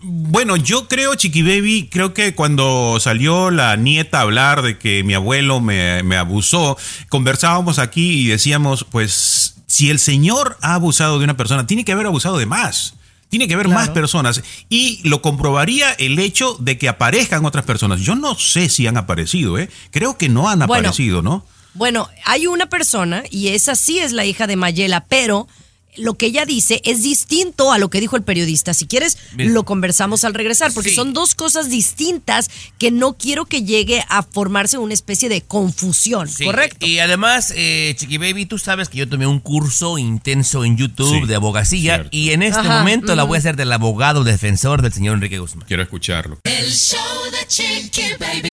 [0.02, 5.02] Bueno, yo creo, Chiqui Baby, creo que cuando salió la nieta a hablar de que
[5.02, 6.76] mi abuelo me, me abusó,
[7.08, 11.92] conversábamos aquí y decíamos, pues, si el señor ha abusado de una persona, tiene que
[11.92, 12.94] haber abusado de más.
[13.30, 14.42] Tiene que haber más personas.
[14.68, 18.00] Y lo comprobaría el hecho de que aparezcan otras personas.
[18.02, 19.70] Yo no sé si han aparecido, ¿eh?
[19.90, 20.74] Creo que no han Bueno.
[20.74, 21.46] aparecido, ¿no?
[21.72, 25.48] Bueno, hay una persona, y esa sí es la hija de Mayela, pero
[25.96, 28.72] lo que ella dice es distinto a lo que dijo el periodista.
[28.72, 29.52] Si quieres, Bien.
[29.52, 30.96] lo conversamos al regresar, porque Sí.
[30.96, 36.28] son dos cosas distintas que no quiero que llegue a formarse una especie de confusión,
[36.28, 36.87] Sí, ¿correcto?
[36.87, 41.20] Y además, eh, Chiqui Baby, tú sabes que yo tomé un curso intenso en YouTube
[41.22, 42.09] Sí, de abogacía cierto.
[42.16, 45.38] y en este Ajá, momento la voy a hacer del abogado defensor del señor Enrique
[45.38, 45.66] Guzmán.
[45.68, 46.38] Quiero escucharlo.
[46.44, 46.98] El show
[47.31, 48.48] de Chiqui Baby.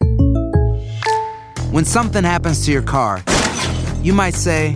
[1.72, 3.24] When something happens to your car,
[4.04, 4.76] you might say,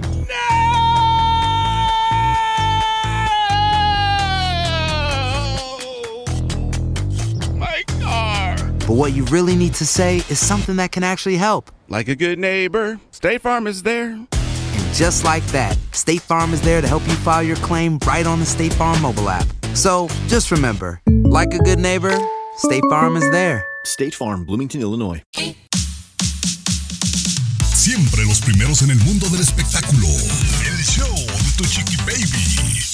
[8.88, 11.72] but what you really need to say is something that can actually help.
[11.90, 14.12] Like a good neighbor, State Farm is there.
[14.12, 18.26] And just like that, State Farm is there to help you file your claim right
[18.26, 19.48] on the State Farm mobile app.
[19.74, 22.16] So just remember, like a good neighbor,
[22.58, 23.66] State Farm is there.
[23.86, 25.22] State Farm, Bloomington, Illinois.
[27.74, 30.08] Siempre los primeros en el mundo del espectáculo.
[30.08, 32.93] El show de tu chiqui baby.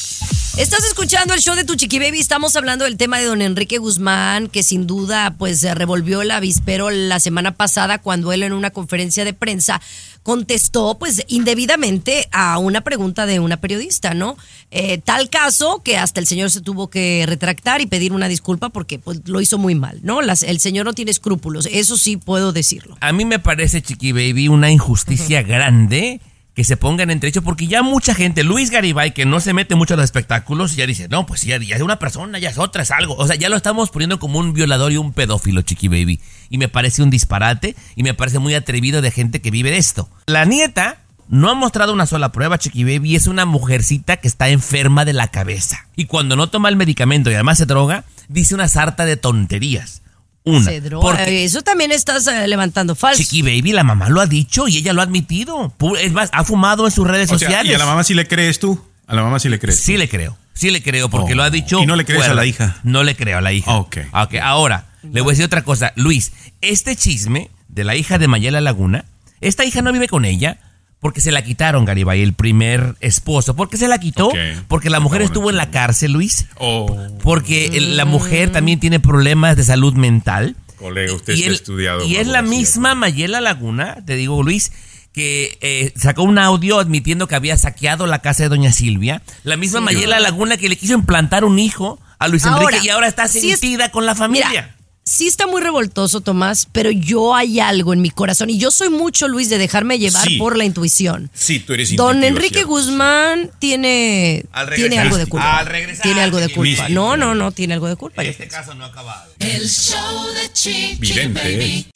[0.60, 2.20] Estás escuchando el show de Tu Chiqui Baby.
[2.20, 6.32] Estamos hablando del tema de don Enrique Guzmán, que sin duda pues se revolvió el
[6.32, 9.82] avispero la semana pasada cuando él en una conferencia de prensa
[10.22, 14.36] contestó pues indebidamente a una pregunta de una periodista, ¿no?
[14.70, 18.68] Eh, tal caso que hasta el señor se tuvo que retractar y pedir una disculpa
[18.68, 20.22] porque pues, lo hizo muy mal, ¿no?
[20.22, 22.98] Las- el señor no tiene escrúpulos, eso sí puedo decirlo.
[23.00, 26.20] A mí me parece, Chiqui Baby, una injusticia grande
[26.60, 29.76] que se pongan entre hecho porque ya mucha gente, Luis Garibay, que no se mete
[29.76, 32.58] mucho a los espectáculos, ya dice, no, pues ya, ya es una persona, ya es
[32.58, 33.16] otra, es algo.
[33.16, 36.20] O sea, ya lo estamos poniendo como un violador y un pedófilo, Chiqui Baby.
[36.50, 39.78] Y me parece un disparate y me parece muy atrevido de gente que vive de
[39.78, 40.10] esto.
[40.26, 40.98] La nieta
[41.30, 45.14] no ha mostrado una sola prueba, Chiqui Baby, es una mujercita que está enferma de
[45.14, 45.88] la cabeza.
[45.96, 50.02] Y cuando no toma el medicamento y además se droga, dice una sarta de tonterías.
[50.50, 50.66] Una.
[50.66, 51.06] Se droga.
[51.18, 53.22] porque- Eso también estás eh, levantando falso.
[53.22, 55.74] Chiqui Baby, la mamá lo ha dicho y ella lo ha admitido.
[55.78, 57.72] Pu- Es más, ha fumado en sus redes O sea, sociales.
[57.72, 58.84] ¿Y a la mamá sí le crees tú?
[59.08, 59.80] ¿A la mamá sí le crees?
[59.80, 60.38] Sí le creo.
[60.54, 61.82] Sí le creo porque lo ha dicho.
[61.82, 62.34] ¿Y no le crees fuera.
[62.34, 62.78] a la hija?
[62.84, 63.72] No le creo a la hija.
[63.78, 63.98] Ok.
[64.12, 65.94] Ok, ahora, le voy a decir otra cosa.
[65.96, 66.32] Luis,
[66.62, 69.06] este chisme de la hija de Mayela Laguna,
[69.42, 70.58] esta hija no vive con ella
[71.00, 73.56] porque se la quitaron, Garibay, el primer esposo.
[73.56, 74.32] ¿Por qué se la quitó?
[74.68, 76.48] Porque la mujer estuvo en la cárcel, Luis.
[76.58, 80.56] Oh, Porque la mujer también tiene problemas de salud mental.
[80.78, 82.06] colega, usted y está él- estudiado.
[82.06, 84.72] Y es la misma Mayela Laguna, te digo Luis,
[85.14, 89.22] que eh, sacó un audio admitiendo que había saqueado la casa de Doña Silvia.
[89.44, 89.86] La misma Sí.
[89.86, 93.40] Mayela Laguna que le quiso implantar un hijo a Luis Enrique y ahora está sí
[93.52, 94.48] es- sentida con la familia.
[94.50, 94.76] Mira,
[95.10, 98.90] sí está muy revoltoso, Tomás, pero yo hay algo en mi corazón y yo soy
[98.90, 100.38] mucho, Luis, de dejarme llevar Sí.
[100.38, 101.32] por la intuición.
[101.34, 102.70] Sí, tú eres Don Enrique ¿cierto?
[102.70, 105.58] Guzmán tiene, Al regresar, tiene algo de culpa.
[105.60, 106.90] al regresar, tiene algo de culpa.
[106.90, 108.24] No, no, no, tiene algo de culpa.
[108.24, 109.32] yo este caso no ha acabado.
[109.40, 111.88] El show de Chiqui Vidente Baby.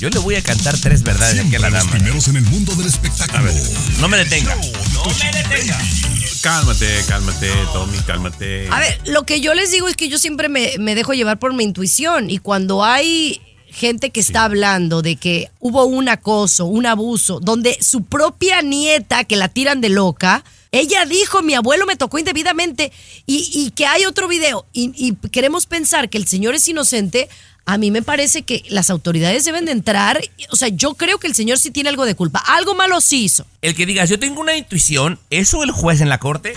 [0.00, 1.90] Yo le voy a cantar tres verdades aquí a Siempre la los dama.
[1.92, 3.52] primeros en el mundo del espectáculo.
[4.00, 4.56] No me detenga.
[4.56, 5.78] No me detenga.
[6.40, 8.68] Cálmate, cálmate, Tommy, cálmate.
[8.70, 11.38] A ver, lo que yo les digo es que yo siempre me, me dejo llevar
[11.38, 16.66] por mi intuición y cuando hay gente que está hablando de que hubo un acoso,
[16.66, 21.86] un abuso, donde su propia nieta que la tiran de loca, ella dijo, mi abuelo
[21.86, 22.92] me tocó indebidamente
[23.26, 27.28] y, y que hay otro video y, y queremos pensar que el señor es inocente.
[27.64, 30.20] A mí me parece que las autoridades deben de entrar.
[30.50, 32.40] O sea, yo creo que el señor sí tiene algo de culpa.
[32.40, 33.46] Algo malo sí hizo.
[33.60, 36.54] El que digas, yo tengo una intuición, eso el juez en la corte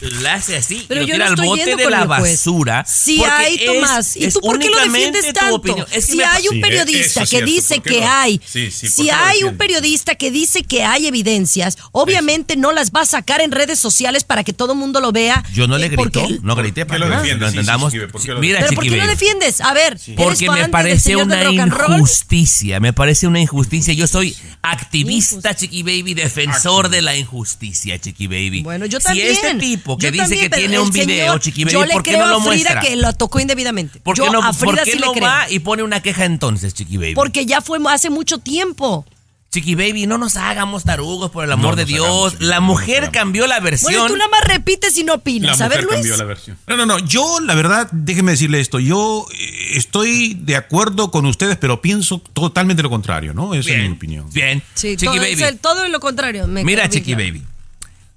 [0.00, 1.92] la hace así Pero y lo yo tira no al estoy bote yendo de con
[1.92, 2.84] la basura.
[2.84, 4.16] Porque hay, Tomás.
[4.16, 5.54] ¿Y tú por qué lo defiendes tanto?
[5.56, 5.86] opinión.
[5.92, 7.46] Es que si hay un periodista que cierto.
[7.46, 10.84] dice ¿Por qué que hay, Sí, sí, ¿por si hay un periodista que dice que
[10.84, 14.78] hay evidencias, obviamente no las va a sacar en redes sociales para que todo el
[14.78, 15.44] mundo lo vea.
[15.52, 17.40] Yo no le eh, grito, porque- no grité ¿Por qué para lo que defiendes?
[17.40, 17.92] lo entendamos.
[17.92, 19.60] Chiqui, ¿por qué lo Mira, Pero ¿por qué lo defiendes?
[19.60, 21.92] A ver, ¿eres Porque me parece una rock and roll?
[21.98, 23.92] injusticia, me parece una injusticia.
[23.94, 28.62] Yo soy activista, Chiqui Baby, defensor de la injusticia, Chiqui Baby.
[28.62, 29.28] Bueno, yo si también.
[29.28, 31.92] este tipo que Yo dice también, que tiene un video, señor- Chiqui Baby, Yo le
[31.92, 32.80] ¿por qué creo no lo a Frida muestra?
[32.80, 34.00] que lo tocó indebidamente.
[34.00, 35.28] ¿Por qué yo no, a por Frida qué sí no le creo.
[35.28, 37.14] va y pone una queja entonces, Chiqui Baby?
[37.14, 39.04] Porque ya fue hace mucho tiempo.
[39.52, 42.06] Chiqui Baby, no nos hagamos tarugos por el amor No de Dios.
[42.06, 43.92] hagamos, la no mujer cambió la versión.
[43.92, 45.60] Bueno, tú nada más repites y no La opinas.
[45.60, 45.94] a mujer ver, Luis.
[46.02, 46.56] cambió la versión.
[46.68, 46.98] No, no, no.
[47.00, 48.78] Yo, la verdad, déjeme decirle esto.
[48.78, 53.52] Yo eh, estoy de acuerdo con ustedes, pero pienso totalmente lo contrario, ¿no?
[53.54, 54.30] Esa es mi opinión.
[54.32, 54.62] bien.
[54.74, 55.32] Sí, Chiqui todo, Baby.
[55.32, 56.46] es el- todo lo contrario.
[56.46, 57.14] me Mira, Chiqui.
[57.16, 57.42] Baby.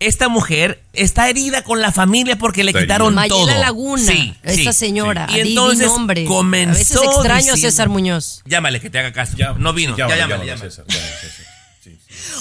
[0.08, 3.60] Esta mujer está herida con la familia porque le Está quitaron Mayela todo.
[3.60, 5.38] Laguna, Sí, esta sí, señora, sí.
[5.38, 6.26] Y adivino entonces nombre.
[6.26, 8.42] comenzó A veces extraño a diciendo- César Muñoz.
[8.46, 9.34] Llámale que te haga caso.
[9.58, 9.96] no vino.
[9.98, 10.72] Ya, Llámale, llámale, llámale, llámale.
[10.72, 11.46] César.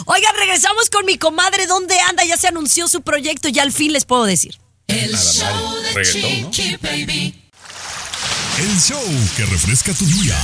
[0.06, 1.66] Oigan, regresamos con mi comadre.
[1.66, 2.24] ¿Dónde anda?
[2.24, 3.48] Ya se anunció su proyecto.
[3.48, 4.58] Ya al fin les puedo decir.
[4.88, 6.50] El show de Reggaetón, ¿no?
[6.50, 7.42] Chiqui Baby.
[8.58, 9.02] El show
[9.36, 10.36] que refresca tu día.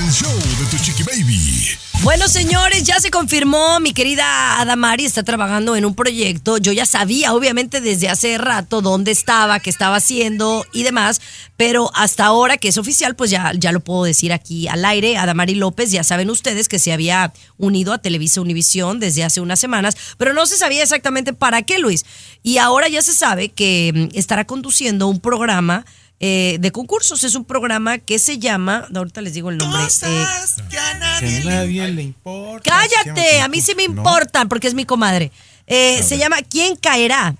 [0.00, 1.68] El show de tu chiqui baby.
[2.02, 3.78] Bueno, señores, ya se confirmó.
[3.80, 6.56] Mi querida Adamari está trabajando en un proyecto.
[6.56, 11.20] Yo ya sabía, obviamente, desde hace rato dónde estaba, qué estaba haciendo y demás.
[11.58, 15.18] Pero hasta ahora que es oficial, pues ya, ya lo puedo decir aquí al aire.
[15.18, 19.60] Adamari López, ya saben ustedes que se había unido a Televisa Univisión desde hace unas
[19.60, 22.06] semanas, pero no se sabía exactamente para qué, Luis.
[22.42, 25.84] Y ahora ya se sabe que mm, estará conduciendo un programa.
[26.20, 30.24] Eh, de concursos es un programa que se llama, ahorita les digo el nombre, eh,
[30.70, 30.94] Que a
[31.44, 32.70] nadie le importa.
[32.70, 33.94] Cállate, a mí sí me No.
[33.96, 35.32] importan porque es mi comadre.
[35.66, 37.34] Eh, se llama ¿Quién caerá?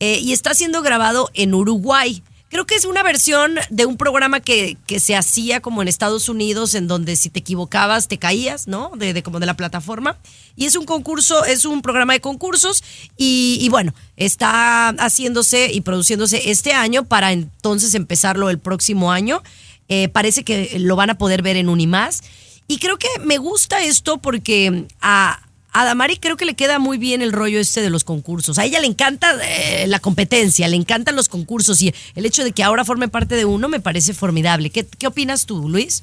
[0.00, 2.22] Eh, y está siendo grabado en Uruguay.
[2.48, 6.28] Creo que es una versión de un programa que, que se hacía como en Estados
[6.28, 8.92] Unidos, en donde si te equivocabas te caías, ¿no?
[8.96, 10.16] De, como de la plataforma.
[10.54, 12.84] Y es un concurso, es un programa de concursos.
[13.16, 19.42] Y, bueno, está haciéndose y produciéndose este año para entonces empezarlo el próximo año.
[19.88, 22.22] Eh, parece que lo van a poder ver en Unimás.
[22.68, 25.45] Y creo que me gusta esto porque a,
[25.80, 28.58] a Damari creo que le queda muy bien el rollo este de los concursos.
[28.58, 32.52] A ella le encanta eh, la competencia, le encantan los concursos y el hecho de
[32.52, 34.70] que ahora forme parte de uno me parece formidable.
[34.70, 36.02] ¿Qué, qué opinas tú, Luis?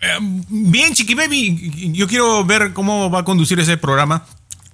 [0.00, 0.08] Eh,
[0.48, 4.24] bien, Chiqui Baby, yo quiero ver cómo va a conducir ese programa.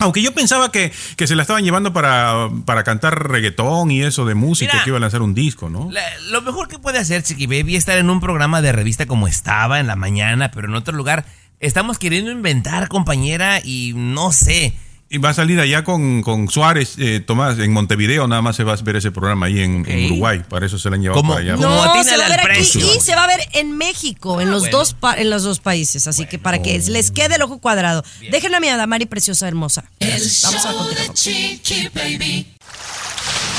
[0.00, 4.24] Aunque yo pensaba que, que se la estaban llevando para, para cantar reggaetón y eso
[4.24, 4.84] de música, Mira.
[4.84, 5.90] que iba a lanzar un disco, ¿no?
[5.90, 9.06] La- lo mejor que puede hacer Chiqui Baby es estar en un programa de revista
[9.06, 11.26] como estaba en la mañana, pero en otro lugar.
[11.60, 14.72] Estamos queriendo inventar, compañera, y no sé.
[15.10, 18.62] Y va a salir allá con, con Suárez, eh, Tomás, en Montevideo, nada más se
[18.62, 19.80] va a ver ese programa ahí en.
[20.06, 20.42] Uruguay.
[20.48, 21.54] Para eso se la han llevado para allá.
[21.56, 24.50] como- No, se va a ver aquí y se va a ver en México, en
[24.50, 24.78] los bueno.
[24.78, 28.04] dos pa- en los dos países, así que para que les quede el ojo cuadrado.
[28.30, 29.84] Déjenme a mi Adamari preciosa hermosa.
[29.98, 31.06] El Vamos a show continuar.
[31.08, 32.46] de Chiqui Baby.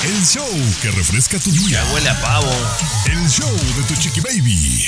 [0.05, 0.47] El show
[0.81, 1.83] que refresca tu día.
[1.93, 2.51] Huele a pavo.
[3.11, 4.85] El show de tu chiqui baby.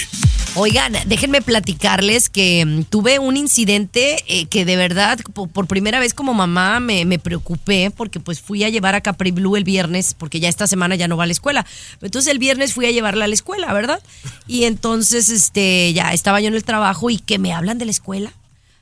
[0.56, 5.98] Oigan, déjenme platicarles que mm, tuve un incidente eh, que de verdad po- por, primera
[6.02, 9.64] vez como mamá me, me preocupé porque pues fui a llevar a Capri Blue el
[9.64, 11.66] viernes porque ya esta semana ya no va a la escuela.
[12.02, 14.02] Entonces el viernes fui a llevarla a la escuela, ¿verdad?
[14.46, 17.92] Y entonces este ya estaba yo en el trabajo y que me hablan de la
[17.92, 18.34] escuela.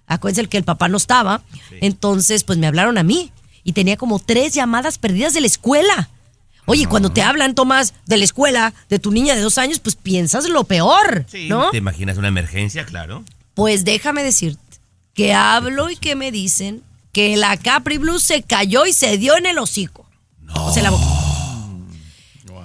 [0.08, 1.44] Acuérdense que el papá no estaba.
[1.82, 3.32] Entonces pues me hablaron a mí
[3.64, 6.10] y tenía como tres llamadas perdidas de la escuela.
[6.70, 9.96] Oye, cuando te hablan, Tomás, de la escuela, de tu niña de dos años, pues
[9.96, 11.72] piensas lo peor, ¿no?
[11.72, 12.86] ¿Te imaginas una emergencia?
[12.86, 13.24] Claro.
[13.56, 14.62] Pues déjame decirte
[15.16, 19.36] que hablo y que me dicen que la Capri Blue se cayó y se dio
[19.36, 20.06] en el hocico.
[20.54, 21.09] O sea, la boca.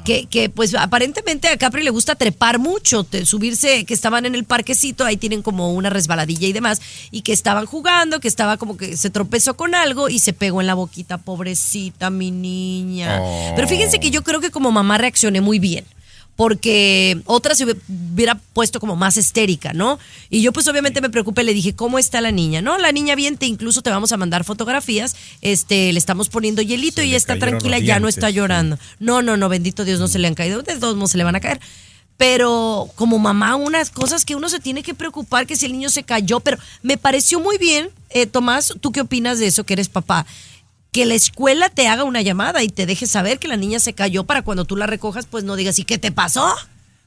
[0.05, 4.35] Que, que, pues aparentemente a Capri le gusta trepar mucho, te- subirse, que estaban en
[4.35, 8.59] el parquecito, ahí tienen como una resbaladilla y demás, y que estaban jugando, que estaba
[8.59, 13.19] como que se tropezó con algo y se pegó en la boquita, pobrecita mi niña.
[13.21, 13.53] Oh.
[13.57, 15.87] Pero fíjense que yo creo que como mamá reaccioné muy bien
[16.37, 19.99] porque otra se hubiera puesto como más histérica, ¿no?
[20.31, 22.61] Y yo pues obviamente me preocupé, le dije, ¿cómo está la niña?
[22.61, 26.63] No, la niña bien, te incluso te vamos a mandar fotografías, este, le estamos poniendo
[26.63, 28.79] hielito y está tranquila, ya no está llorando.
[28.99, 31.25] No, no, no, bendito Dios, no se le han caído, de todos modos se le
[31.25, 31.61] van a caer.
[32.17, 35.91] Pero como mamá, unas cosas que uno se tiene que preocupar, que si el niño
[35.91, 39.73] se cayó, pero me pareció muy bien, eh, Tomás, ¿tú qué opinas de eso que
[39.73, 40.25] eres papá?
[40.95, 43.95] Que la escuela te haga una llamada y te deje saber que la niña se
[43.95, 46.55] cayó para cuando tú la recojas, pues no digas, ¿y qué te pasó?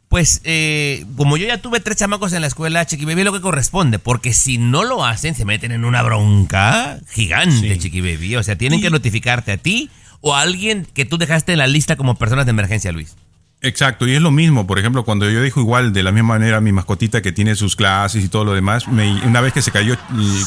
[0.10, 3.32] Pues, eh, como yo ya tuve tres chamacos en la escuela, Chiqui Baby es lo
[3.32, 3.98] que corresponde.
[3.98, 8.36] Porque si no lo hacen, se meten en una bronca gigante, Chiqui Baby.
[8.36, 11.68] O sea, tienen que notificarte a ti o a alguien que tú dejaste en la
[11.68, 13.16] lista como personas de emergencia, Luis.
[13.62, 16.58] Exacto, y es lo mismo, por ejemplo, cuando yo dejo igual de la misma manera
[16.58, 19.64] a mi mascotita que tiene sus clases y todo lo demás, me- una vez que
[19.64, 19.98] se cayó eh,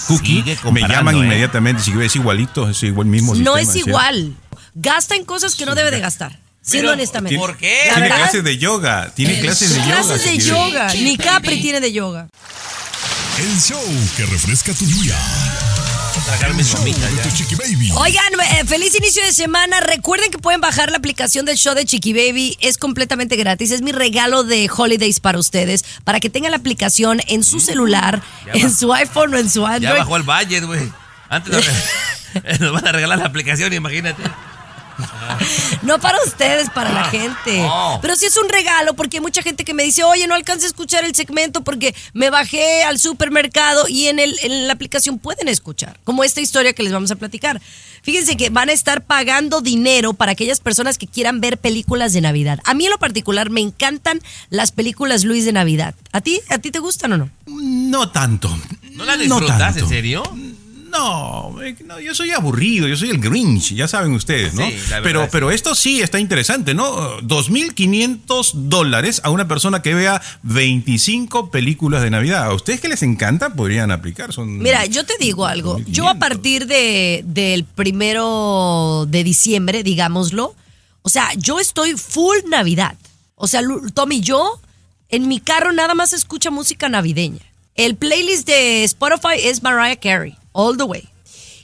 [0.07, 1.19] Cookie, me llaman ¿eh?
[1.19, 3.79] inmediatamente, si es igualito, es igual mismo No sistema, es ¿sí?
[3.81, 4.35] igual.
[4.75, 6.39] Gasta en cosas que no debe de gastar.
[6.63, 7.37] Siendo honestamente.
[7.37, 7.59] Tiene- La
[7.95, 9.87] Tiene verdad, clases de yoga, tiene clases de yoga.
[10.03, 10.95] clases de yoga.
[10.95, 12.29] Ni Capri tiene de yoga.
[13.39, 13.83] El show
[14.17, 15.17] que refresca tu día.
[17.35, 17.91] Chiqui baby.
[17.97, 18.25] Oigan,
[18.59, 19.81] eh, feliz inicio de semana.
[19.81, 22.57] Recuerden que pueden bajar la aplicación del show de Chiqui Baby.
[22.61, 23.71] Es completamente gratis.
[23.71, 25.85] Es mi regalo de holidays para ustedes.
[26.05, 28.71] Para que tengan la aplicación en su celular, Ya en va.
[28.75, 29.99] su iPhone o en su Ya Android.
[29.99, 30.91] bajó el budget, güey.
[31.29, 31.53] Antes
[32.61, 34.23] nos van a regalar la aplicación, imagínate.
[35.83, 37.65] No para ustedes, para la gente.
[37.69, 37.99] Oh.
[38.03, 40.67] Pero sí es un regalo porque hay mucha gente que me dice, oye, no alcancé
[40.67, 45.19] a escuchar el segmento porque me bajé al supermercado y en, el, en la aplicación
[45.19, 47.61] pueden escuchar, como esta historia que les vamos a platicar.
[48.03, 52.21] Fíjense que van a estar pagando dinero para aquellas personas que quieran ver películas de
[52.21, 52.61] Navidad.
[52.65, 55.95] A mí en lo particular me encantan las películas Luis de Navidad.
[56.13, 56.41] ¿A ti?
[56.49, 57.31] ¿A ti te gustan o no?
[57.47, 58.49] No tanto.
[58.93, 60.23] ¿No la No disfrutas, en serio?
[60.91, 64.67] No, eh, no, yo soy aburrido, yo soy el Grinch, ya saben ustedes, ¿no?
[64.67, 67.21] Sí, pero, pero esto sí está interesante, ¿no?
[67.21, 72.45] 2.500 dólares a una persona que vea 25 películas de Navidad.
[72.45, 74.33] ¿A ustedes que les encanta podrían aplicar?
[74.33, 75.79] Son Mira, yo te digo algo.
[75.87, 80.55] Yo a partir de, del primero de diciembre, digámoslo,
[81.03, 82.97] o sea, yo estoy full Navidad.
[83.35, 84.61] O sea, Lu- Tommy, yo
[85.09, 87.41] en mi carro nada más escucha música navideña.
[87.75, 91.09] El playlist de Spotify es Mariah Carey, all the way.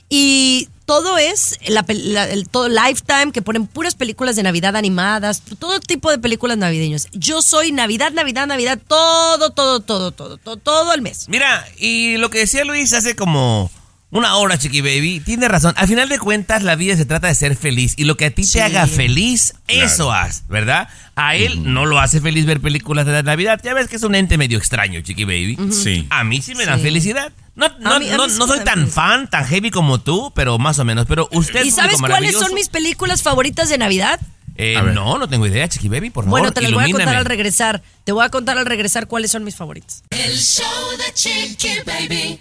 [0.09, 4.75] Y todo es la, pel- la- el, todo Lifetime, que ponen puras películas de Navidad
[4.77, 7.07] animadas, todo tipo de películas navideñas.
[7.11, 11.25] Yo soy Navidad, Navidad, Navidad, todo, todo, todo, todo, todo, todo el mes.
[11.27, 13.69] Mira, y lo que decía Luis hace como
[14.09, 15.73] una hora, Chiqui Baby, tiene razón.
[15.75, 17.93] Al final de cuentas, la vida se trata de ser feliz.
[17.97, 20.87] Y lo que a ti te haga feliz, eso haz, ¿verdad?
[21.17, 23.59] A él no lo hace feliz ver películas de la Navidad.
[23.61, 25.57] Ya ves que es un ente medio extraño, Chiqui Baby.
[25.73, 26.07] Sí.
[26.09, 26.71] A mí sí me Sí.
[26.81, 27.33] felicidad.
[27.57, 30.31] No, no, A mí- a no, mí no soy tan fan, tan heavy como tú,
[30.35, 31.05] pero más o menos.
[31.07, 34.19] Pero usted, ¿Y sabes cuáles son mis películas favoritas de Navidad?
[34.59, 37.15] eh, no, no tengo idea, Chiqui Baby, por favor, Bueno, te las voy a contar
[37.15, 37.81] al regresar.
[38.05, 40.03] Te voy a contar al regresar cuáles son mis favoritas.
[40.11, 40.65] El show
[40.97, 42.39] de Chiqui Baby.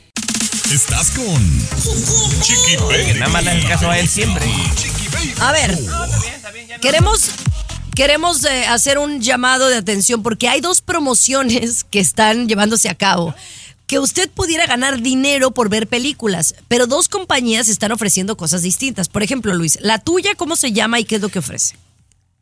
[0.72, 1.42] Estás con
[2.42, 3.18] Chiqui Baby.
[3.18, 4.44] Nada más le caso a él siempre.
[5.40, 5.78] A ver,
[6.80, 7.30] queremos,
[7.94, 12.94] queremos eh, hacer un llamado de atención porque hay dos promociones que están llevándose a
[12.94, 13.34] cabo.
[13.86, 19.08] Que usted pudiera ganar dinero por ver películas, pero dos compañías están ofreciendo cosas distintas.
[19.08, 21.76] Por ejemplo, Luis, la tuya, ¿cómo se llama y qué es lo que ofrece?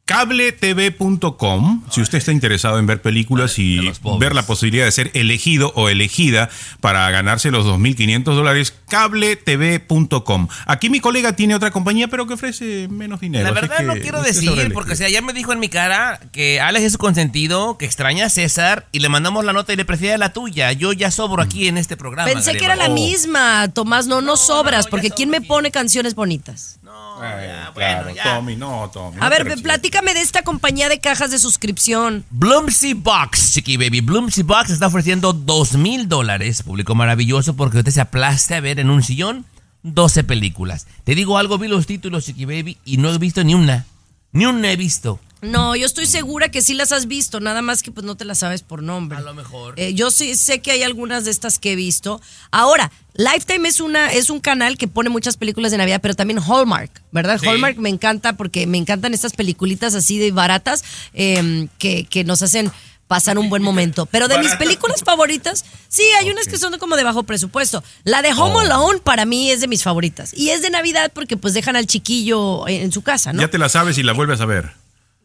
[0.07, 3.81] Cabletv.com, si usted está interesado en ver películas y
[4.19, 6.51] ver la posibilidad de ser elegido o elegida
[6.83, 10.49] para ganarse los 2.500 dólares, cabletv.com.
[10.67, 13.45] Aquí mi colega tiene otra compañía, pero que ofrece menos dinero.
[13.45, 16.21] La verdad que no quiero decir, porque o sea, ya me dijo en mi cara
[16.33, 19.77] que Alex es su consentido, que extraña a César y le mandamos la nota y
[19.77, 20.71] le prefiere la tuya.
[20.73, 22.31] Yo ya sobro aquí en este programa.
[22.31, 23.11] Pensé que era la Garibay.
[23.11, 26.79] misma, Tomás, no, no, sobras, porque ¿quién me pone canciones bonitas?
[27.21, 29.19] Ay, claro, Tommy, no, Tommy.
[29.21, 29.63] A no ver, rechines.
[29.95, 32.25] Platícame de esta compañía de cajas de suscripción.
[32.31, 34.01] Bloomsy Box, chiqui baby.
[34.01, 36.65] Bloomsy Box está ofreciendo dos mil dólares.
[36.65, 39.45] Público maravilloso porque usted se aplaste a ver en un sillón
[39.85, 40.89] 12 películas.
[41.05, 43.87] Te digo algo, vi los títulos, chiqui baby, y no he visto ni una.
[44.33, 45.21] Ni una he visto.
[45.51, 48.25] No, yo estoy segura que sí las has visto, nada más que pues no te
[48.25, 49.19] las sabes por nombre.
[49.19, 49.75] A lo mejor.
[49.79, 52.21] Eh, yo sí sé que hay algunas de estas que he visto.
[52.51, 56.41] Ahora, Lifetime es una es un canal que pone muchas películas de Navidad, pero también
[56.41, 57.39] Hallmark, ¿verdad?
[57.41, 57.47] Sí.
[57.47, 60.83] Hallmark me encanta porque me encantan estas peliculitas así de baratas
[61.13, 62.73] eh, que, que nos hacen
[63.07, 64.07] pasar un buen momento.
[64.07, 67.85] Pero de mis películas favoritas, sí, hay unas que son como de bajo presupuesto.
[68.03, 68.45] La de Oh.
[68.47, 70.33] Home Alone para mí es de mis favoritas.
[70.35, 73.41] Y es de Navidad porque pues dejan al chiquillo en, en su casa, ¿no?
[73.43, 74.73] Ya te la sabes y la vuelves a ver.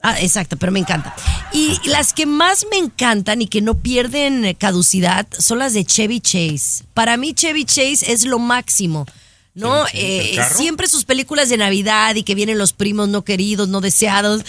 [0.02, 1.14] Ah, exacto, pero me encanta.
[1.52, 5.84] Y las que más me encantan y que no pierden eh, caducidad son las de
[5.84, 6.86] Chevy Chase.
[6.94, 9.06] Para mí Chevy Chase es lo máximo.
[9.56, 9.84] ¿No?
[9.94, 14.42] Eh, siempre sus películas de Navidad y que vienen los primos no queridos, no deseados,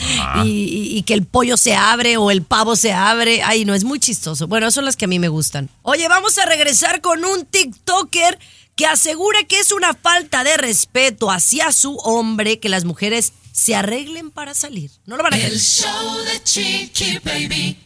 [0.45, 3.43] y, y- y que el pollo se abre o el pavo se abre.
[3.43, 4.47] Ay, no, es muy chistoso.
[4.47, 5.69] Bueno, son las que a mí me gustan.
[5.83, 8.39] Oye, vamos a regresar con un TikToker
[8.81, 13.75] que asegura que es una falta de respeto hacia su hombre que las mujeres se
[13.75, 14.91] arreglen para salir.
[15.05, 15.53] No lo van a creer.
[15.53, 17.77] El show de Chiqui Baby.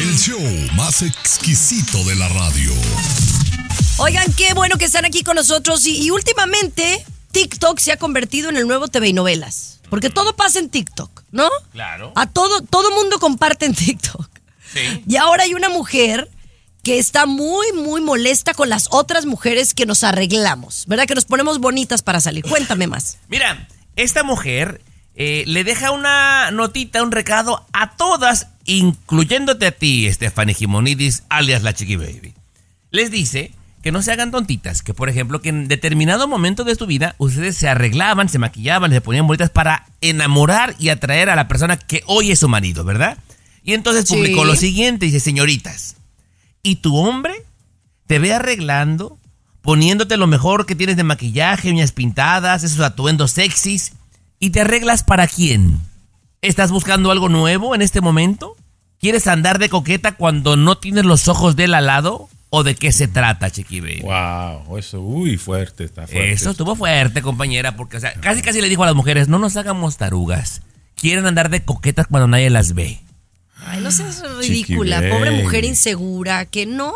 [0.00, 0.38] El show
[0.74, 2.74] más exquisito de la radio.
[3.96, 5.86] Oigan, qué bueno que están aquí con nosotros.
[5.86, 7.02] Y, y últimamente,
[7.32, 9.80] TikTok se ha convertido en el nuevo TV y novelas.
[9.88, 11.48] Porque todo pasa en TikTok, ¿no?
[11.72, 12.12] Claro.
[12.16, 14.28] A todo, todo mundo comparte en TikTok.
[14.74, 15.02] Sí.
[15.08, 16.28] Y ahora hay una mujer
[16.84, 21.06] que está muy, muy molesta con las otras mujeres que nos arreglamos, ¿verdad?
[21.06, 22.44] Que nos ponemos bonitas para salir.
[22.44, 23.18] Cuéntame más.
[23.28, 23.66] Mira,
[23.96, 24.80] esta mujer
[25.16, 31.62] eh, le deja una notita, un recado a todas, incluyéndote a ti, Stephanie Jimonidis, alias
[31.62, 32.34] la Chiqui Baby.
[32.90, 36.74] Les dice que no se hagan tontitas, que por ejemplo, que en determinado momento de
[36.74, 41.36] su vida ustedes se arreglaban, se maquillaban, se ponían bonitas para enamorar y atraer a
[41.36, 43.18] la persona que hoy es su marido, ¿verdad?
[43.62, 44.14] Y entonces Sí.
[44.14, 45.96] publicó lo siguiente, dice, señoritas,
[46.64, 47.34] ¿y tu hombre
[48.08, 49.18] te ve arreglando,
[49.62, 53.92] poniéndote lo mejor que tienes de maquillaje, uñas pintadas, esos atuendos sexys,
[54.40, 55.78] y te arreglas para quién?
[56.42, 58.56] ¿Estás buscando algo nuevo en este momento?
[58.98, 62.28] ¿Quieres andar de coqueta cuando no tienes los ojos del al lado?
[62.50, 64.02] ¿O de qué se trata, Chiqui Baby?
[64.02, 66.32] Wow, eso, uy, fuerte, está fuerte.
[66.32, 69.38] Eso estuvo fuerte, compañera, porque o sea, casi casi le dijo a las mujeres, no
[69.38, 70.62] nos hagamos tarugas.
[70.94, 73.03] Quieren andar de coquetas cuando nadie las ve.
[73.66, 76.92] Ay, no seas ridícula, Chiqui pobre mujer insegura, que no.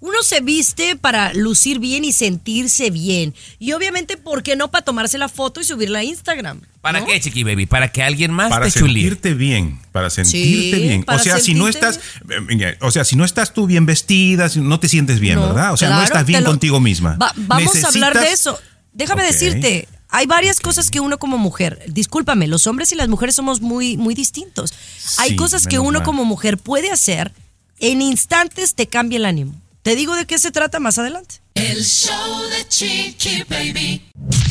[0.00, 3.34] Uno se viste para lucir bien y sentirse bien.
[3.58, 6.60] Y obviamente, ¿por qué no para tomarse la foto y subirla a Instagram?
[6.80, 7.06] ¿Para ¿no?
[7.06, 7.66] qué, Chiqui Baby?
[7.66, 9.02] Para que alguien más para te chulie.
[9.02, 11.02] sentirte bien, para sentirte bien.
[11.02, 11.96] para O sea, si no estás,
[12.30, 15.34] eh, mira, o sea, si no estás tú bien vestida, si no te sientes bien,
[15.36, 15.72] No, ¿verdad?
[15.72, 17.16] O sea, no estás bien lo- contigo misma.
[17.20, 18.58] Va- vamos a hablar de eso.
[18.92, 23.34] Déjame decirte, hay varias cosas que uno como mujer, discúlpame, los hombres y las mujeres
[23.34, 24.72] somos muy, muy distintos.
[25.18, 26.06] hay Sí, cosas que uno mal.
[26.06, 27.32] como mujer puede hacer,
[27.78, 29.54] en instantes te cambia el ánimo.
[29.82, 31.36] Te digo de qué se trata más adelante.
[31.54, 34.02] El show de Chiqui Baby.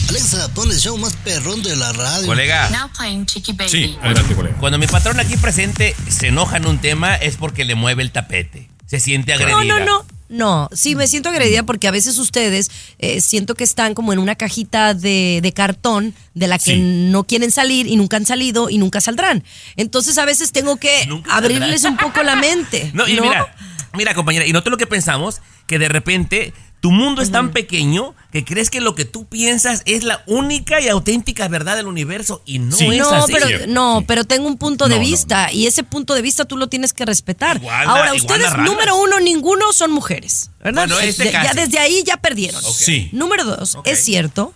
[0.10, 2.28] Alexa, pon el show más perrón de la radio.
[2.28, 3.70] Colega, Now playing Chiqui Baby.
[3.70, 4.56] Sí, adelante, colega.
[4.60, 8.12] cuando mi patrón aquí presente se enoja en un tema es porque le mueve el
[8.12, 8.70] tapete.
[8.86, 9.64] Se siente agredida.
[9.64, 10.06] No, no, no.
[10.28, 14.20] No, sí, me siento agredida porque a veces ustedes eh, siento que están como en
[14.20, 16.80] una cajita de, de cartón de la que Sí.
[16.82, 19.44] no quieren salir y nunca han salido y nunca saldrán.
[19.76, 22.06] Entonces a veces tengo que Nunca abrirles saldrán.
[22.06, 22.92] un poco la mente.
[22.94, 23.56] No, y mira,
[23.94, 26.54] mira, compañera, y no lo que pensamos, que de repente
[26.86, 30.80] tu mundo es tan pequeño que crees que lo que tú piensas es la única
[30.82, 32.86] y auténtica verdad del universo y no Sí.
[32.92, 33.34] es No, así.
[33.34, 36.46] pero, no, pero tengo un punto de No, no, vista y ese punto de vista
[36.46, 37.58] tú lo tienes que respetar.
[37.58, 40.88] Igual, Ahora, igual ustedes, número uno, ninguno son mujeres, ¿verdad?
[40.88, 42.62] Bueno, este De- ya desde ahí ya perdieron.
[42.62, 43.10] Sí.
[43.14, 44.54] Número dos, es cierto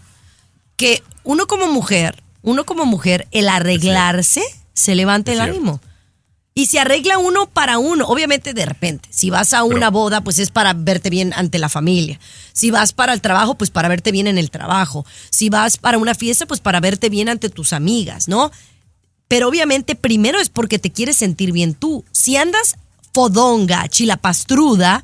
[0.75, 4.43] que uno como mujer, uno como mujer, el arreglarse
[4.75, 5.57] se levanta Es el cierto.
[5.57, 5.81] ánimo.
[6.59, 8.05] Y se arregla uno para uno.
[8.09, 11.69] Obviamente, de repente, si vas a una boda, pues es para verte bien ante la
[11.69, 12.19] familia.
[12.51, 15.05] Si vas para el trabajo, pues para verte bien en el trabajo.
[15.29, 18.51] Si vas para una fiesta, pues para verte bien ante tus amigas, ¿no?
[19.29, 22.03] Pero obviamente primero es porque te quieres sentir bien tú.
[22.11, 22.75] Si andas
[23.13, 25.01] fodonga, chilapastruda,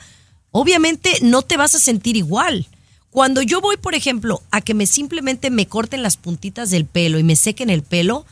[0.52, 2.68] obviamente no te vas a sentir igual.
[3.12, 7.18] Cuando yo voy, por ejemplo, a que me simplemente me corten las puntitas del pelo
[7.18, 8.26] y me sequen el pelo,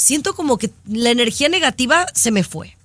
[0.00, 2.76] siento como que la energía negativa se me fue.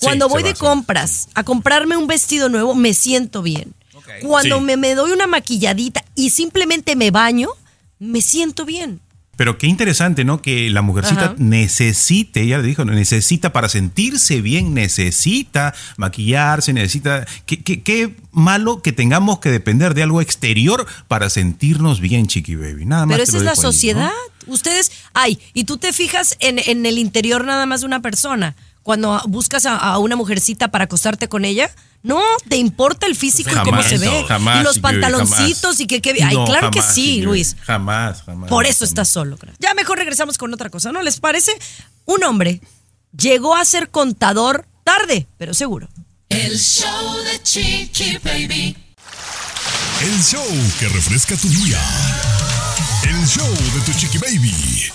[0.00, 3.72] Cuando voy de compras a comprarme un vestido nuevo, me siento bien.
[4.20, 4.64] Cuando Sí.
[4.64, 7.50] me, me doy una maquilladita y simplemente me baño,
[7.98, 9.00] me siento bien.
[9.36, 10.40] Pero qué interesante, ¿no?
[10.40, 11.34] Que la mujercita Ajá.
[11.38, 17.26] necesite, ella le dijo, necesita para sentirse bien, necesita maquillarse, necesita...
[17.44, 22.54] Qué, qué- qué malo que tengamos que depender de algo exterior para sentirnos bien, Chiqui
[22.56, 22.86] Baby.
[22.86, 23.14] Nada más.
[23.14, 24.10] Pero esa es la sociedad.
[24.46, 28.54] Ustedes, ay, y tú te fijas en, en el interior nada más de una persona.
[28.86, 31.68] Cuando buscas a, a una mujercita para acostarte con ella,
[32.04, 34.24] no, te importa el físico y cómo se ve.
[34.28, 35.80] jamás, y los pantaloncitos jamás.
[35.80, 37.20] y que, que ay, No, claro que sí.
[37.20, 37.56] Luis.
[37.62, 38.48] Jamás, jamás.
[38.48, 39.38] Por eso estás solo.
[39.38, 39.52] creo.
[39.58, 41.02] Ya mejor regresamos con otra cosa, ¿no?
[41.02, 41.50] ¿Les parece?
[42.04, 42.60] Un hombre
[43.10, 45.88] llegó a ser contador tarde, pero seguro.
[46.28, 48.76] El show de Chiqui Baby.
[50.00, 50.46] El show
[50.78, 51.82] que refresca tu día.
[53.02, 54.92] El show de tu chiqui baby.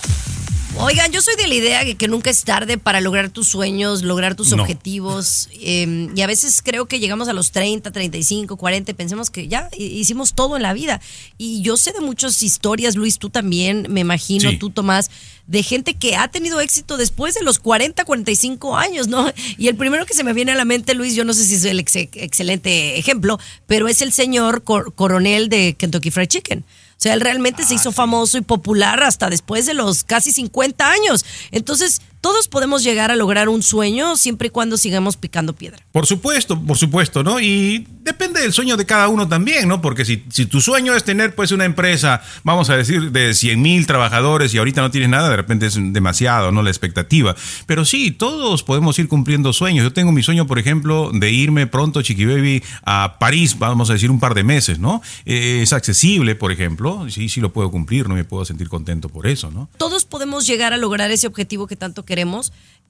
[0.78, 4.02] Oigan, yo soy de la idea de que nunca es tarde para lograr tus sueños,
[4.02, 4.62] lograr tus No.
[4.62, 5.48] objetivos.
[5.64, 9.46] eh, y a veces creo que llegamos a los 30, 35, 40 y pensemos que
[9.46, 11.00] ya hi- hicimos todo en la vida.
[11.38, 14.56] Y yo sé de muchas historias, Luis, tú también, me imagino, Sí.
[14.56, 15.10] tú Tomás,
[15.46, 19.30] de gente que ha tenido éxito después de los 40, 45 años, ¿no?
[19.58, 21.54] Y el primero que se me viene a la mente, Luis, yo no sé si
[21.56, 26.64] es el ex- excelente ejemplo, pero es el señor cor- coronel de Kentucky Fried Chicken.
[27.02, 30.88] O sea, él realmente se hizo famoso y popular hasta después de los casi 50
[30.88, 31.24] años.
[31.50, 35.84] Entonces, todos podemos llegar a lograr un sueño siempre y cuando sigamos picando piedra.
[35.90, 37.40] Por supuesto, por supuesto, ¿no?
[37.40, 39.82] Y depende del sueño de cada uno también, ¿no?
[39.82, 43.60] Porque si, si tu sueño es tener pues una empresa, vamos a decir, de 100
[43.60, 46.62] mil trabajadores y ahorita no tienes nada, de repente es demasiado, ¿no?
[46.62, 47.34] La expectativa.
[47.66, 49.82] Pero sí, todos podemos ir cumpliendo sueños.
[49.82, 53.94] Yo tengo mi sueño, por ejemplo, de irme pronto, Chiqui Baby, a París, vamos a
[53.94, 55.02] decir, un par de meses, ¿no?
[55.24, 57.06] Eh, es accesible, por ejemplo.
[57.10, 59.68] Sí, sí lo puedo cumplir, no me puedo sentir contento por eso, ¿no?
[59.76, 62.11] Todos podemos llegar a lograr ese objetivo que tanto queremos,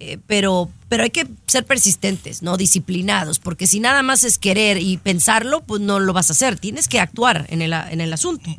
[0.00, 2.56] eh, pero, pero hay que ser persistentes, ¿no?
[2.56, 6.58] Disciplinados, porque si nada más es querer y pensarlo, pues no lo vas a hacer.
[6.58, 8.50] Tienes que actuar en el, en el asunto.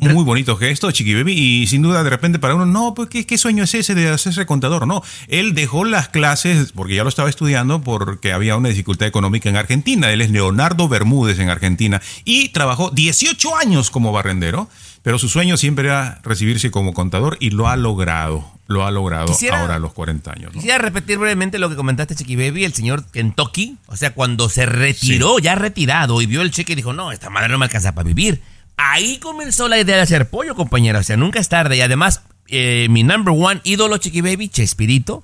[0.00, 3.26] Muy bonito gesto, Chiqui Baby, y sin duda de repente para uno, no, pues ¿qué,
[3.26, 4.86] qué sueño es ese de hacerse contador?
[4.86, 9.50] No, él dejó las clases porque ya lo estaba estudiando porque había una dificultad económica
[9.50, 10.10] en Argentina.
[10.10, 14.70] Él es Leonardo Bermúdez en Argentina y trabajó 18 años como barrendero,
[15.02, 19.26] pero su sueño siempre era recibirse como contador y lo ha logrado, lo ha logrado
[19.26, 20.46] Quisiera- ahora a los 40 años.
[20.46, 20.52] ¿no?
[20.52, 23.78] Quisiera repetir brevemente lo que comentaste, Chiqui Baby, el señor Kentucky.
[23.86, 27.30] O sea, cuando se retiró, ya retirado, y vio el cheque y dijo, no, esta
[27.30, 28.42] madre no me alcanza para vivir.
[28.76, 30.98] Ahí comenzó la idea de hacer pollo, compañera.
[31.00, 31.76] O sea, nunca es tarde.
[31.76, 35.22] Y además, eh, mi number one ídolo, Chiqui Baby, Chespirito,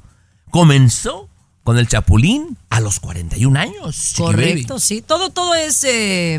[0.50, 1.28] comenzó
[1.66, 4.14] con el Chapulín a los 41 años.
[4.16, 5.02] Correcto, sí.
[5.02, 6.38] Todo, todo es eh,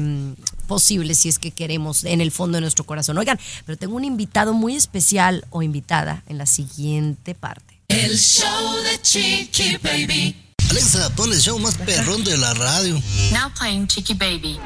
[0.67, 3.17] posible si es que queremos en el fondo de nuestro corazón.
[3.17, 7.77] Oigan, pero tengo un invitado muy especial o invitada en la siguiente parte.
[7.89, 10.46] El show de Chiqui Baby.
[10.69, 13.01] Alexa, pon el show más perrón de la radio.
[13.31, 14.59] Now playing Chiqui Baby.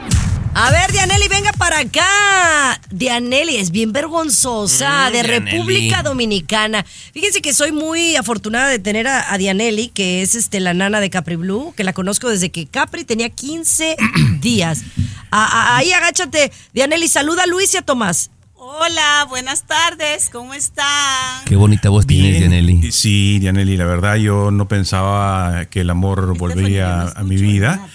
[0.54, 2.82] A ver, Dianelli, venga para acá.
[2.90, 5.52] Dianelli es bien vergonzosa, Mm, de Dianelli.
[5.52, 6.86] República Dominicana.
[7.14, 11.00] Fíjense que soy muy afortunada de tener a, a Dianelli, que es este, la nana
[11.00, 13.96] de Capri Blue, que la conozco desde que Capri tenía 15
[14.42, 14.80] días.
[15.30, 18.32] A- a- ahí agáchate, Dianelli, saluda a Luis y a Tomás.
[18.64, 21.44] Hola, buenas tardes, ¿cómo están?
[21.48, 22.92] Qué bonita voz tienes, Dianelli.
[22.92, 27.88] Sí, Dianelli, la verdad yo no pensaba que el amor volvería a mi vida.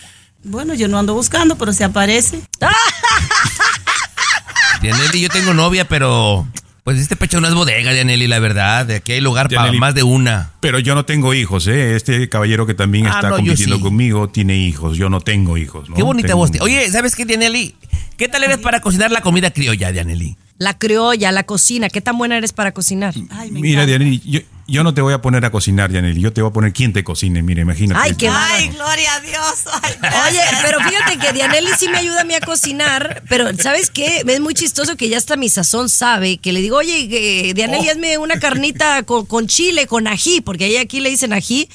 [0.42, 2.40] Bueno, yo no ando buscando, pero se aparece.
[4.82, 6.48] Dianelli, yo tengo novia, pero
[6.82, 8.86] pues este pecho no es bodega, Dianelli, la verdad.
[8.86, 10.50] De aquí hay lugar para más de una.
[10.58, 11.94] Pero yo no tengo hijos, ¿eh?
[11.94, 13.82] Este caballero que también Ah, está no, compitiendo sí.
[13.82, 14.96] conmigo tiene hijos.
[14.96, 15.88] Yo no tengo hijos.
[15.88, 15.94] ¿no?
[15.94, 16.50] Qué bonita Tengo voz.
[16.60, 17.76] Oye, ¿sabes qué, Dianelli?
[18.16, 20.36] ¿Qué tal eres para cocinar la comida criolla, Dianelli?
[20.58, 21.88] La criolla, la cocina.
[21.90, 23.14] ¿Qué tan buena eres para cocinar?
[23.50, 26.20] Mira, Dianelli, yo, yo no te voy a poner a cocinar, Dianelli.
[26.22, 27.42] Yo te voy a poner quien te cocine.
[27.42, 28.00] Mira, imagínate.
[28.02, 29.64] Ay, qué Ay, gloria a Dios.
[29.82, 29.92] Ay,
[30.30, 34.22] Oye, pero fíjate que Dianelli sí me ayuda a mí a cocinar, pero ¿sabes qué?
[34.26, 37.06] Es muy chistoso que ya hasta mi sazón sabe, que le digo, oye,
[37.50, 37.92] eh, Dianelli, Oh.
[37.92, 41.68] hazme una carnita con, con chile, con ají, porque ahí aquí le dicen ají.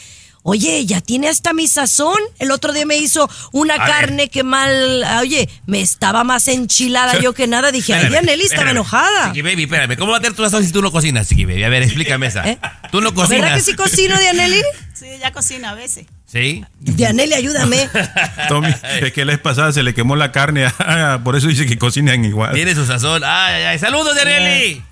[0.43, 2.17] Oye, ya tiene hasta mi sazón.
[2.39, 3.87] El otro día me hizo una A ver.
[3.87, 7.71] carne que mal, oye, me estaba más enchilada yo que nada.
[7.71, 8.71] Dije, ay, Dianelli estaba espérame.
[8.71, 9.27] enojada.
[9.27, 9.95] Chiqui Baby, espérame.
[9.97, 11.63] ¿Cómo va a tener tu sazón si tú no cocinas, Chiqui Baby?
[11.63, 12.43] A ver, explícame esa.
[12.91, 13.31] Tú no cocinas.
[13.39, 13.41] ¿Eh?
[13.41, 14.61] ¿Verdad que sí cocino, Dianelli?
[15.01, 16.05] Sí, ella cocina a veces.
[16.31, 16.63] Sí.
[16.79, 17.89] Dianelli, ayúdame.
[18.49, 18.67] Tommy,
[19.01, 20.67] es que la vez pasada se le quemó la carne,
[21.23, 22.53] por eso dice que cocinan igual.
[22.53, 23.23] Tiene su sazón.
[23.25, 23.79] Ay, ay, ay.
[23.79, 24.83] Saludos, Dianelli.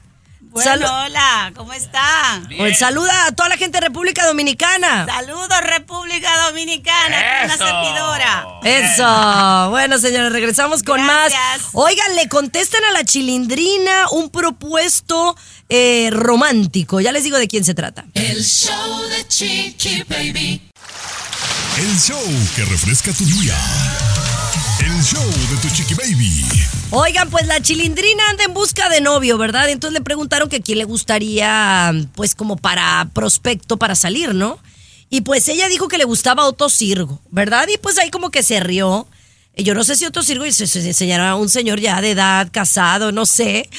[0.51, 2.49] Bueno, hola, ¿cómo están?
[2.77, 5.05] Saluda a toda la gente de República Dominicana.
[5.05, 7.65] Saludos, República Dominicana, una Eso.
[7.65, 8.45] servidora.
[8.63, 9.69] Eso.
[9.69, 11.39] Bueno, señores, regresamos con Gracias.
[11.61, 11.69] más.
[11.73, 15.37] Oigan, le contestan a la chilindrina un propuesto
[15.69, 16.99] eh, romántico.
[16.99, 18.05] Ya les digo de quién se trata.
[18.15, 20.61] El show de Chiqui Baby.
[21.77, 22.19] El show
[22.55, 23.55] que refresca tu día.
[24.79, 26.45] El show de tu chiqui baby.
[26.91, 29.69] Oigan, pues la chilindrina anda en busca de novio, ¿verdad?
[29.69, 34.59] Entonces le preguntaron que a quién le gustaría, pues como para prospecto para salir, ¿no?
[35.07, 37.67] Y pues ella dijo que le gustaba Otto Sirgo, ¿verdad?
[37.71, 39.07] Y pues ahí como que se rió.
[39.55, 42.01] Y Yo no sé si Otto Sirgo se, se, se enseñará a un señor ya
[42.01, 43.69] de edad, casado, no sé.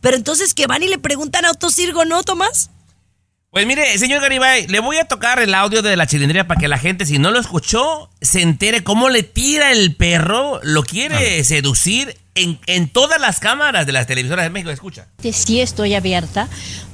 [0.00, 2.70] Pero entonces que van y le preguntan a Otto Sirgo, ¿no, Tomás?
[3.50, 6.68] Pues mire, señor Garibay, le voy a tocar el audio de la chilindrina para que
[6.68, 11.44] la gente, si no lo escuchó, se entere cómo le tira el perro, lo quiere
[11.44, 14.70] seducir en, en todas las cámaras de las televisoras de México.
[14.70, 15.08] Escucha.
[15.32, 16.48] Sí estoy abierta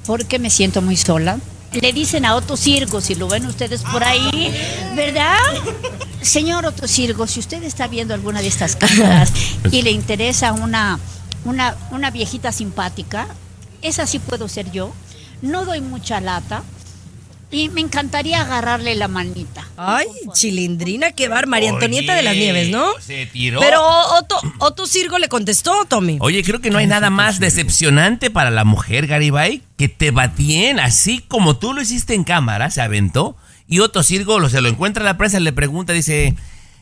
[0.06, 1.38] porque me siento muy sola.
[1.72, 4.52] Le dicen a Otto Sirgo, si lo ven ustedes por ahí,
[4.96, 5.38] ¿verdad?
[6.20, 9.32] Señor Otto Sirgo, si usted está viendo alguna de estas cámaras
[9.70, 10.98] y le interesa una,
[11.44, 13.28] una, una viejita simpática,
[13.82, 14.92] esa sí puedo ser yo.
[15.42, 16.64] No doy mucha lata
[17.52, 19.66] y me encantaría agarrarle la manita.
[19.76, 22.86] Ay, chilindrina, qué bar, María Antonieta de las Nieves, ¿no?
[23.00, 23.60] Se tiró.
[23.60, 23.82] Pero
[24.18, 26.18] Otto, Otto Sirgo le contestó, Tommy.
[26.20, 30.78] Oye, creo que no hay nada más decepcionante para la mujer, Garibay, que te batien
[30.78, 33.36] así como tú lo hiciste en cámara, se aventó.
[33.66, 36.34] Y Otto Sirgo lo, se lo encuentra a la prensa, le pregunta, dice,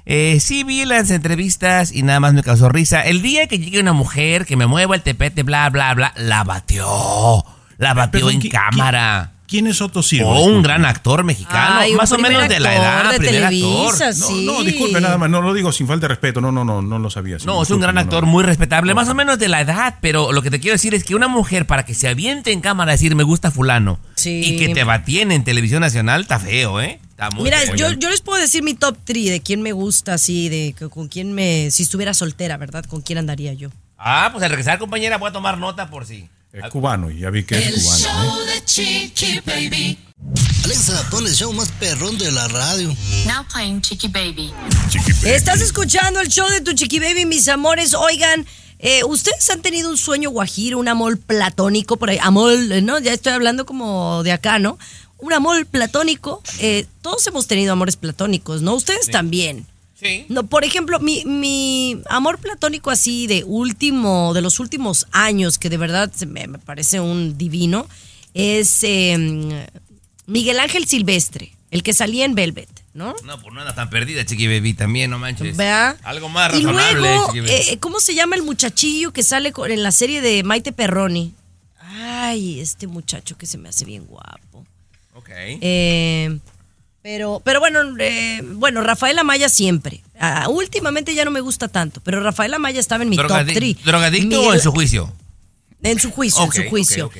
[0.07, 3.03] eh, sí vi las entrevistas y nada más me causó risa.
[3.03, 6.45] El día que llegue una mujer que me mueva el tepete, bla, bla, bla, la
[6.45, 6.87] batió.
[7.77, 9.33] La batió Perdón, en ¿qui- cámara.
[9.49, 10.29] ¿Quién es Otto Sirgo?
[10.29, 14.09] Oh, un gran actor mexicano, Ay, más o menos de la edad, de primer Televisa,
[14.09, 14.15] actor.
[14.15, 14.45] sí.
[14.45, 16.99] No, disculpe nada más, no lo digo sin falta de respeto, no, no, no, no
[16.99, 17.39] lo sabía.
[17.39, 18.31] sí, No, es un gran no, actor no.
[18.31, 21.03] muy respetable, más o menos de la edad, pero lo que te quiero decir es
[21.03, 24.43] que una mujer para que se aviente en cámara a decir me gusta fulano Sí.
[24.45, 27.01] y que te batiene en televisión nacional, está feo, ¿eh?
[27.09, 27.75] Está muy Mira, feo.
[27.75, 30.89] yo, yo les puedo decir mi top 3 de quién me gusta, así, de que-
[30.91, 31.71] con quién me.
[31.71, 32.85] Si estuviera soltera, ¿verdad?
[32.85, 33.71] ¿Con quién andaría yo?
[33.97, 36.29] Ah, pues al regresar, compañera, voy a tomar nota por si.
[36.53, 37.99] Es cubano, ya vi que es El cubano.
[37.99, 38.37] ¿eh?
[38.37, 39.99] show de Chiqui Baby.
[40.65, 42.89] Alexa, pon el show más perrón de la radio.
[43.27, 44.53] Now playing Chiqui Baby.
[44.91, 45.31] Chiqui baby.
[45.31, 47.95] Estás escuchando el show de tu chiqui baby, mis amores.
[47.95, 48.47] Oigan,
[48.79, 52.19] eh, ¿ustedes han tenido un sueño guajiro, un amor platónico por ahí?
[52.21, 52.99] Amor, eh, ¿no?
[52.99, 54.79] Ya estoy hablando como de acá, ¿no?
[55.19, 56.43] Un amor platónico.
[56.61, 58.75] eh, todos hemos tenido amores platónicos, ¿no?
[58.75, 59.67] Ustedes también.
[60.01, 60.27] Sí.
[60.29, 65.69] No, por ejemplo, mi, mi amor platónico así de último, de los últimos años, que
[65.71, 67.89] de verdad me, me parece un divino,
[68.33, 69.67] es eh,
[70.27, 73.15] Miguel Ángel Silvestre, el que salía en Velvet, ¿no?
[73.25, 75.57] No, pues no anda tan perdida, Chiqui Baby, también, no manches.
[75.57, 75.97] Vea.
[76.05, 77.53] Algo más Y razonable, luego, Chiqui Baby.
[77.71, 81.35] eh, ¿cómo se llama el muchachillo que sale en la serie de Maite Perroni?
[81.81, 84.65] Ay, este muchacho que se me hace bien guapo.
[85.15, 85.29] ok.
[85.31, 86.39] Eh,
[87.09, 90.03] pero, pero bueno, eh, bueno, Rafael Amaya siempre.
[90.21, 93.55] Ah, últimamente ya no me gusta tanto, pero Rafael Amaya estaba en mi top Drogadi-
[93.55, 93.77] 3.
[93.83, 95.11] ¿Drogadicto o en su juicio?
[95.83, 97.11] En su juicio, en su juicio.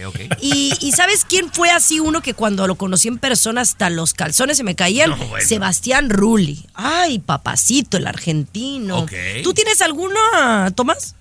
[0.43, 4.13] Y, y ¿sabes quién fue así uno que cuando lo conocí en persona hasta los
[4.13, 5.09] calzones se me caían?
[5.09, 5.47] No, bueno.
[5.49, 6.67] Sebastián Rulli.
[6.75, 9.07] Ay, papacito, el argentino.
[9.43, 11.15] ¿Tú tienes alguna, Tomás?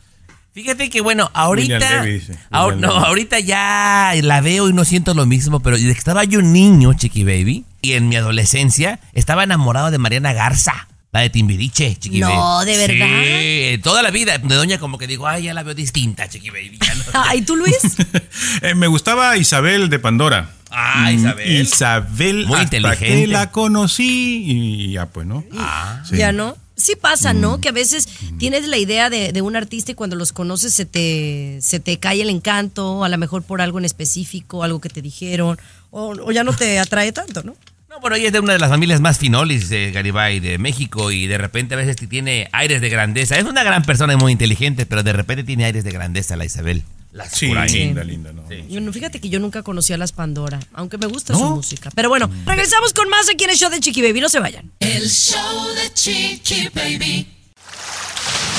[0.58, 2.02] Fíjate que bueno, ahorita.
[2.04, 6.00] Levy, ahor- no, ahorita ya la veo y no siento lo mismo, pero desde que
[6.00, 10.88] estaba yo niño, Chiqui Baby, y en mi adolescencia, estaba enamorado de Mariana Garza.
[11.12, 12.72] La de Timbiriche, Chiqui No, Baby.
[12.72, 13.76] ¿de verdad?
[13.76, 14.40] Sí, toda la vida.
[14.40, 16.80] De doña como que digo, ay, ya la veo distinta, Chiqui Baby.
[16.82, 17.78] ya no- Ay, ¿tú, Luis?
[18.64, 20.50] Eh, me gustaba Isabel de Pandora.
[20.72, 21.62] Ah, Mm, Isabel.
[21.62, 23.22] Isabel, Muy hasta inteligente.
[23.22, 25.44] que la conocí y ya pues, ¿no?
[25.56, 26.02] Ah.
[26.10, 26.18] Sí.
[26.18, 26.58] Ya no.
[26.88, 27.42] Sí pasa, Mm.
[27.42, 27.60] ¿no?
[27.60, 28.08] Que a veces
[28.38, 31.98] tienes la idea de, de un artista y cuando los conoces se te, se te
[32.00, 35.58] cae el encanto, a lo mejor por algo en específico, algo que te dijeron,
[35.92, 37.56] o, o ya no te atrae tanto, ¿no?
[37.90, 41.12] No, bueno, ella es de una de las familias más finolis de Garibay, de México,
[41.12, 43.38] y de repente a veces tiene aires de grandeza.
[43.38, 46.46] Es una gran persona y muy inteligente, pero de repente tiene aires de grandeza la
[46.46, 46.84] Isabel.
[47.18, 47.68] La Sí, Sakurai.
[47.70, 48.44] linda, linda, ¿no?
[48.44, 51.40] Bueno, fíjate que yo nunca conocí a las Pandora, aunque me gusta ¿No?
[51.40, 51.90] su música.
[51.96, 54.72] Pero bueno, regresamos con más aquí en el show de Chiqui Baby, no se vayan.
[54.80, 57.28] El show de Chiqui Baby.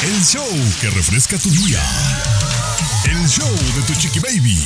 [0.03, 0.45] El show
[0.81, 1.81] que refresca tu día.
[3.05, 4.57] El show de tu chiqui baby.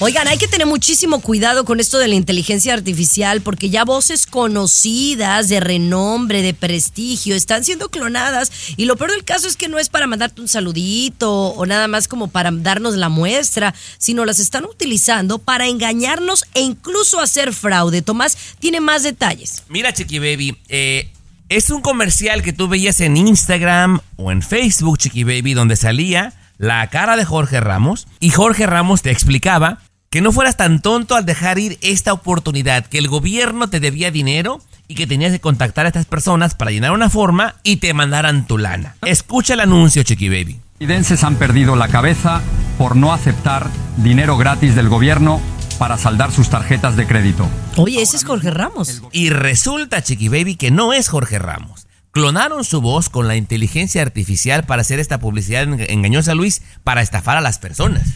[0.00, 4.26] Oigan, hay que tener muchísimo cuidado con esto de la inteligencia artificial porque ya voces
[4.26, 9.68] conocidas de renombre, de prestigio, están siendo clonadas y lo peor del caso es que
[9.68, 14.24] no es para mandarte un saludito o nada más como para darnos la muestra, sino
[14.24, 18.00] las están utilizando para engañarnos e incluso hacer fraude.
[18.00, 19.64] Tomás tiene más detalles.
[19.68, 21.10] Mira, Chiqui Baby, eh,
[21.50, 26.37] Es un comercial que tú veías en Instagram o en Facebook, Chiqui Baby, donde salía
[26.58, 29.78] la cara de Jorge Ramos y Jorge Ramos te explicaba
[30.10, 34.10] que no fueras tan tonto al dejar ir esta oportunidad, que el gobierno te debía
[34.10, 37.92] dinero y que tenías que contactar a estas personas para llenar una forma y te
[37.94, 38.96] mandaran tu lana.
[39.02, 40.60] Escucha el anuncio, Chiqui Baby.
[40.74, 42.40] Estadounidenses han perdido la cabeza
[42.78, 45.40] por no aceptar dinero gratis del gobierno
[45.78, 47.46] para saldar sus tarjetas de crédito.
[47.76, 49.02] Oye, ese es Jorge Ramos.
[49.12, 51.87] Y resulta, Chiqui Baby, que no es Jorge Ramos.
[52.10, 57.02] Clonaron su voz con la inteligencia artificial para hacer esta publicidad en- engañosa, Luis, para
[57.02, 58.08] estafar a las personas.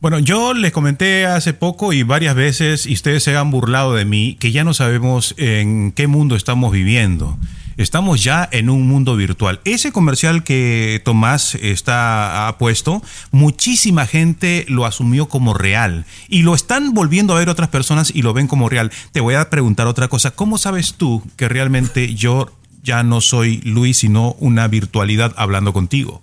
[0.00, 4.04] Bueno, yo les comenté hace poco y varias veces, y ustedes se han burlado de
[4.04, 7.36] mí, que ya no sabemos en qué mundo estamos viviendo.
[7.76, 9.60] Estamos ya en un mundo virtual.
[9.64, 16.54] Ese comercial que Tomás está, ha puesto, muchísima gente lo asumió como real y lo
[16.56, 18.90] están volviendo a ver otras personas y lo ven como real.
[19.12, 20.32] Te voy a preguntar otra cosa.
[20.32, 22.52] ¿Cómo sabes tú que realmente yo
[22.82, 26.22] ya no soy Luis, sino una virtualidad hablando contigo?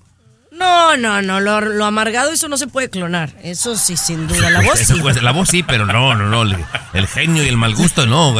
[0.58, 3.36] No, no, no, lo, lo amargado eso no se puede clonar.
[3.44, 4.50] Eso sí, sin duda.
[4.50, 4.94] La voz sí.
[5.22, 6.58] la voz sí, pero no, no, no.
[6.94, 8.36] El, genio y el mal gusto no.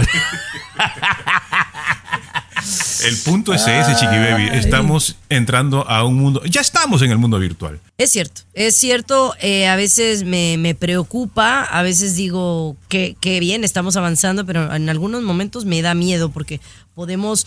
[3.04, 4.50] El punto es ese, Chiqui Baby.
[4.54, 6.42] Estamos entrando a un mundo.
[6.46, 7.80] Ya estamos en el mundo virtual.
[7.98, 13.40] Es cierto, es cierto, eh, a veces me, me preocupa, a veces digo que, que
[13.40, 16.62] bien, estamos avanzando, pero en algunos momentos me da miedo porque
[16.96, 17.46] podemos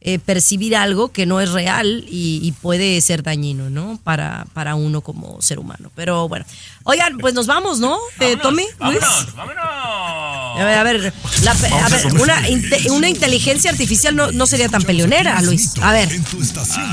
[0.00, 3.98] eh, percibir algo que no es real y, y puede ser dañino, ¿no?
[4.04, 5.90] Para, para uno como ser humano.
[5.96, 6.44] Pero bueno,
[6.84, 7.98] oigan, pues nos vamos, ¿no?
[8.20, 9.00] Eh, Tommy, Luis.
[9.36, 14.68] A ver, a ver, la a ver, una, inte- una inteligencia artificial no, no sería
[14.68, 15.72] tan peleonera, Luis.
[15.82, 16.08] A ver.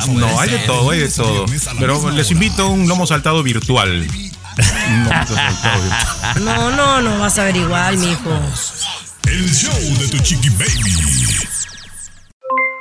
[0.07, 1.45] No, hay de todo, hay de todo.
[1.79, 4.07] Pero les invito a un lomo saltado virtual.
[4.07, 6.43] Un lomo saltado virtual.
[6.45, 8.39] No, no, no vas a ver igual, mijo.
[9.27, 10.93] El show de tu chiqui baby.